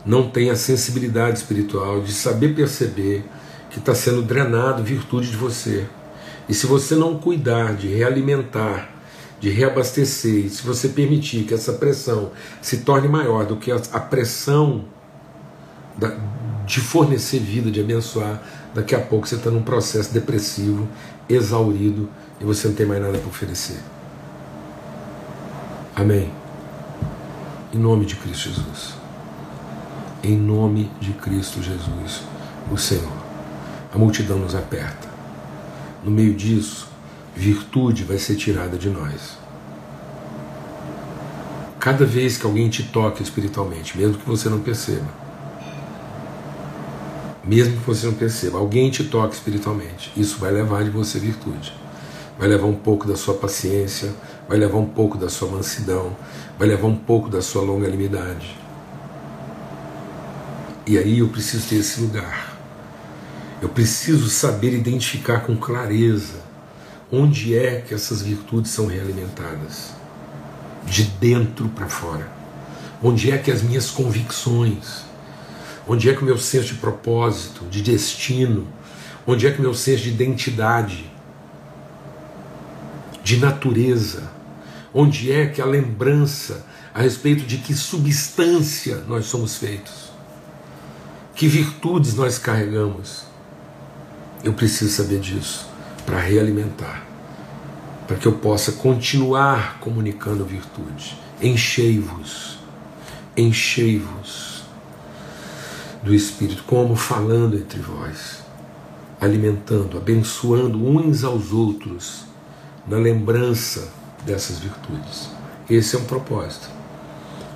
não 0.06 0.30
tenha 0.30 0.56
sensibilidade 0.56 1.38
espiritual 1.38 2.02
de 2.02 2.12
saber 2.12 2.56
perceber 2.56 3.24
que 3.70 3.80
está 3.80 3.96
sendo 3.96 4.22
drenado 4.22 4.84
virtude 4.84 5.32
de 5.32 5.38
você. 5.38 5.86
E 6.50 6.54
se 6.54 6.67
você 6.67 6.96
não 6.96 7.17
cuidar 7.17 7.76
de 7.76 7.88
realimentar 7.88 8.91
de 9.41 9.50
reabastecer, 9.50 10.46
e 10.46 10.50
se 10.50 10.62
você 10.62 10.88
permitir 10.88 11.46
que 11.46 11.54
essa 11.54 11.74
pressão 11.74 12.32
se 12.62 12.78
torne 12.78 13.08
maior 13.08 13.44
do 13.44 13.58
que 13.58 13.72
a 13.72 14.00
pressão 14.00 14.86
da, 15.98 16.15
de 16.63 16.80
fornecer 16.80 17.39
vida, 17.39 17.72
de 17.72 17.82
abençoar, 17.82 18.39
daqui 18.72 18.94
a 18.94 19.00
pouco 19.00 19.28
você 19.28 19.36
está 19.36 19.50
num 19.50 19.63
processo 19.63 20.13
depressivo, 20.13 20.88
exaurido 21.28 22.08
e 22.39 22.46
você 22.46 22.67
não 22.67 22.76
tem 22.76 22.86
mais 22.86 23.02
nada 23.02 23.17
para 23.17 23.28
oferecer. 23.28 23.78
Amém. 25.95 26.32
Em 27.73 27.77
nome 27.77 28.06
de 28.06 28.15
Cristo 28.15 28.49
Jesus. 28.49 28.93
Em 30.23 30.38
nome 30.38 30.89
de 31.01 31.12
Cristo 31.13 31.62
Jesus, 31.62 32.21
o 32.71 32.77
Senhor. 32.77 33.12
A 33.93 33.97
multidão 33.97 34.39
nos 34.39 34.56
aperta. 34.56 35.10
No 36.01 36.10
meio 36.10 36.34
disso, 36.34 36.88
virtude 37.36 38.06
vai 38.06 38.17
ser 38.17 38.36
tirada 38.36 38.77
de 38.77 38.89
nós. 38.89 39.38
Cada 41.77 42.06
vez 42.06 42.38
que 42.38 42.45
alguém 42.45 42.69
te 42.69 42.84
toca 42.84 43.21
espiritualmente, 43.21 43.97
mesmo 43.97 44.17
que 44.17 44.25
você 44.25 44.47
não 44.47 44.60
perceba, 44.60 45.08
mesmo 47.43 47.77
que 47.77 47.86
você 47.86 48.06
não 48.06 48.13
perceba, 48.13 48.60
alguém 48.60 48.89
te 48.89 49.04
toca 49.04 49.34
espiritualmente, 49.34 50.12
isso 50.15 50.38
vai 50.39 50.51
levar 50.51 50.84
de 50.84 50.89
você 50.89 51.19
virtude. 51.19 51.73
Vai 52.38 52.48
levar 52.48 52.67
um 52.67 52.76
pouco 52.76 53.08
da 53.08 53.15
sua 53.15 53.36
paciência, 53.36 54.13
vai 54.48 54.58
levar 54.58 54.78
um 54.78 54.88
pouco 54.88 55.17
da 55.17 55.30
sua 55.30 55.50
mansidão, 55.50 56.15
vai 56.58 56.67
levar 56.67 56.88
um 56.88 56.96
pouco 56.96 57.30
da 57.30 57.41
sua 57.41 57.62
longanimidade. 57.62 58.58
E 60.88 60.98
aí 60.98 61.20
eu 61.20 61.28
preciso 61.28 61.67
ter 61.67 61.76
esse 61.76 62.02
lugar. 62.02 62.58
Eu 63.62 63.70
preciso 63.70 64.28
saber 64.30 64.74
identificar 64.74 65.41
com 65.41 65.56
clareza 65.56 66.41
onde 67.12 67.58
é 67.58 67.82
que 67.82 67.94
essas 67.94 68.22
virtudes 68.22 68.72
são 68.72 68.88
realimentadas? 68.88 69.91
De 70.86 71.04
dentro 71.04 71.67
para 71.70 71.88
fora. 71.88 72.32
Onde 73.04 73.32
é 73.32 73.38
que 73.38 73.52
as 73.52 73.62
minhas 73.62 73.91
convicções, 73.91 75.04
onde 75.88 76.10
é 76.10 76.13
que 76.13 76.22
o 76.22 76.26
meu 76.26 76.38
senso 76.38 76.67
de 76.67 76.76
propósito, 76.76 77.65
de 77.70 77.82
destino, 77.82 78.67
onde 79.28 79.46
é 79.46 79.52
que 79.52 79.60
o 79.60 79.62
meu 79.62 79.74
senso 79.74 80.04
de 80.04 80.10
identidade, 80.10 81.11
de 83.32 83.38
natureza, 83.38 84.30
onde 84.94 85.32
é 85.32 85.48
que 85.48 85.62
a 85.62 85.65
lembrança 85.65 86.65
a 86.94 87.02
respeito 87.02 87.46
de 87.46 87.60
que 87.60 87.74
substância 87.74 89.06
nós 89.08 89.28
somos 89.28 89.56
feitos, 89.56 90.12
que 91.34 91.48
virtudes 91.48 92.13
nós 92.13 92.38
carregamos. 92.38 93.24
Eu 94.44 94.52
preciso 94.52 94.91
saber 94.91 95.22
disso 95.22 95.65
para 96.06 96.20
realimentar, 96.20 97.06
para 98.06 98.17
que 98.17 98.28
eu 98.28 98.34
possa 98.34 98.74
continuar 98.74 99.80
comunicando 99.80 100.44
virtude. 100.44 101.17
Enchei-vos, 101.41 102.60
enchei-vos 103.38 104.63
do 106.04 106.13
Espírito, 106.13 106.63
como 106.63 106.98
falando 106.98 107.56
entre 107.56 107.80
vós, 107.80 108.39
alimentando, 109.22 109.98
abençoando 109.98 110.86
uns 110.86 111.24
aos 111.24 111.54
outros 111.54 112.30
na 112.88 112.98
lembrança 112.98 113.88
dessas 114.26 114.60
virtudes. 114.60 115.30
Esse 115.70 115.96
é 115.96 116.00
um 116.00 116.06
propósito. 116.06 116.70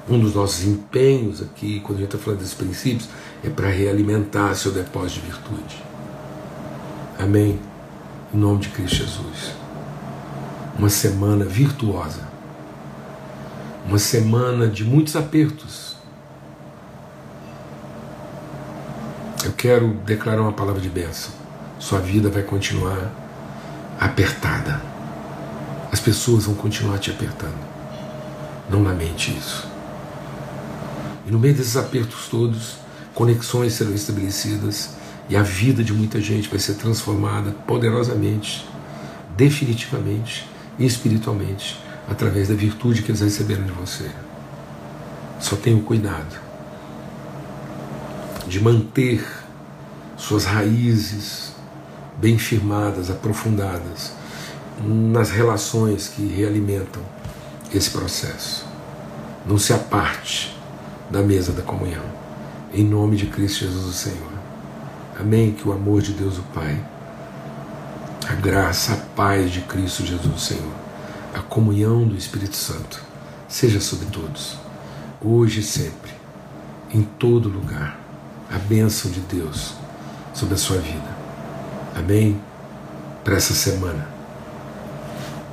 Um 0.08 0.20
dos 0.20 0.36
nossos 0.36 0.66
empenhos 0.66 1.42
aqui, 1.42 1.80
quando 1.80 1.98
a 1.98 2.02
gente 2.02 2.14
está 2.14 2.24
falando 2.24 2.40
desses 2.40 2.54
princípios, 2.54 3.10
é 3.44 3.50
para 3.50 3.70
realimentar 3.70 4.56
seu 4.56 4.72
depósito 4.72 5.22
de 5.22 5.28
virtude. 5.28 5.84
Amém. 7.20 7.60
Em 8.34 8.38
nome 8.38 8.60
de 8.60 8.70
Cristo 8.70 8.98
Jesus. 8.98 9.56
Uma 10.78 10.90
semana 10.90 11.46
virtuosa. 11.46 12.22
Uma 13.88 13.98
semana 13.98 14.68
de 14.68 14.84
muitos 14.84 15.16
apertos. 15.16 15.96
Eu 19.44 19.54
quero 19.54 19.88
declarar 20.06 20.42
uma 20.42 20.54
palavra 20.54 20.82
de 20.82 20.90
bênção. 20.90 21.34
Sua 21.80 22.00
vida 22.00 22.30
vai 22.30 22.44
continuar 22.44 23.12
apertada. 24.00 24.95
As 25.92 26.00
pessoas 26.00 26.46
vão 26.46 26.56
continuar 26.56 27.00
te 27.00 27.12
apertando. 27.12 27.60
Não 28.70 28.84
lamente 28.84 29.36
isso. 29.38 29.68
E 31.26 31.32
no 31.32 31.40
meio 31.40 31.56
desses 31.56 31.78
apertos 31.78 32.28
todos, 32.30 32.78
conexões 33.14 33.74
serão 33.74 33.94
estabelecidas 33.94 34.92
e 35.28 35.36
a 35.36 35.42
vida 35.42 35.84
de 35.84 35.94
muita 35.94 36.22
gente 36.22 36.50
vai 36.50 36.60
ser 36.60 36.76
transformada 36.76 37.52
poderosamente, 37.66 38.68
definitivamente 39.36 40.48
e 40.78 40.86
espiritualmente 40.86 41.80
através 42.08 42.50
da 42.50 42.56
virtude 42.56 43.02
que 43.02 43.12
eles 43.12 43.22
receberam 43.22 43.64
de 43.64 43.72
você. 43.72 44.10
Só 45.40 45.56
tenha 45.56 45.82
cuidado 45.82 46.40
de 48.48 48.60
manter 48.62 49.26
suas 50.18 50.46
raízes 50.46 51.54
bem 52.18 52.38
firmadas, 52.38 53.10
aprofundadas 53.10 54.14
nas 54.84 55.30
relações 55.30 56.08
que 56.08 56.26
realimentam 56.26 57.02
esse 57.74 57.90
processo. 57.90 58.66
Não 59.46 59.58
se 59.58 59.74
aparte 59.74 60.56
da 61.10 61.22
mesa 61.22 61.52
da 61.52 61.62
comunhão. 61.62 62.04
Em 62.74 62.84
nome 62.84 63.16
de 63.16 63.28
Cristo 63.28 63.66
Jesus, 63.66 63.86
o 63.86 63.94
Senhor. 63.94 64.34
Amém. 65.20 65.52
Que 65.54 65.68
o 65.68 65.72
amor 65.72 66.02
de 66.02 66.14
Deus, 66.14 66.38
o 66.38 66.44
Pai, 66.54 66.84
a 68.28 68.34
graça, 68.34 68.94
a 68.94 68.98
paz 69.16 69.52
de 69.52 69.62
Cristo 69.62 70.06
Jesus, 70.06 70.42
Senhor, 70.42 70.74
a 71.34 71.40
comunhão 71.40 72.08
do 72.08 72.16
Espírito 72.16 72.56
Santo, 72.56 73.02
seja 73.48 73.80
sobre 73.80 74.08
todos, 74.08 74.58
hoje 75.22 75.60
e 75.60 75.64
sempre, 75.64 76.12
em 76.92 77.04
todo 77.04 77.50
lugar. 77.50 78.00
A 78.52 78.58
bênção 78.58 79.10
de 79.10 79.20
Deus 79.22 79.74
sobre 80.34 80.54
a 80.54 80.58
sua 80.58 80.78
vida. 80.78 81.16
Amém. 81.96 82.40
Para 83.24 83.36
essa 83.36 83.54
semana, 83.54 84.15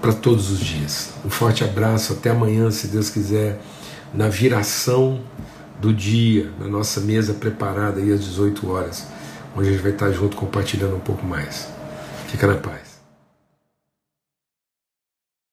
para 0.03 0.13
todos 0.13 0.51
os 0.51 0.61
dias. 0.61 1.15
Um 1.25 1.31
forte 1.31 1.65
abraço. 1.65 2.13
Até 2.13 2.29
amanhã, 2.29 2.71
se 2.71 2.89
Deus 2.89 3.09
quiser, 3.09 3.59
na 4.13 4.29
viração 4.29 5.21
do 5.81 5.95
dia, 5.95 6.51
na 6.61 6.69
nossa 6.69 7.01
mesa 7.01 7.33
preparada 7.33 8.01
aí 8.01 8.13
às 8.13 8.21
18 8.23 8.71
horas 8.71 9.07
onde 9.57 9.69
a 9.69 9.73
gente 9.73 9.83
vai 9.83 9.93
estar 9.93 10.11
junto 10.11 10.37
compartilhando 10.37 10.97
um 10.97 11.01
pouco 11.01 11.25
mais. 11.25 11.69
Fica 12.29 12.47
na 12.47 12.57
paz. 12.57 12.92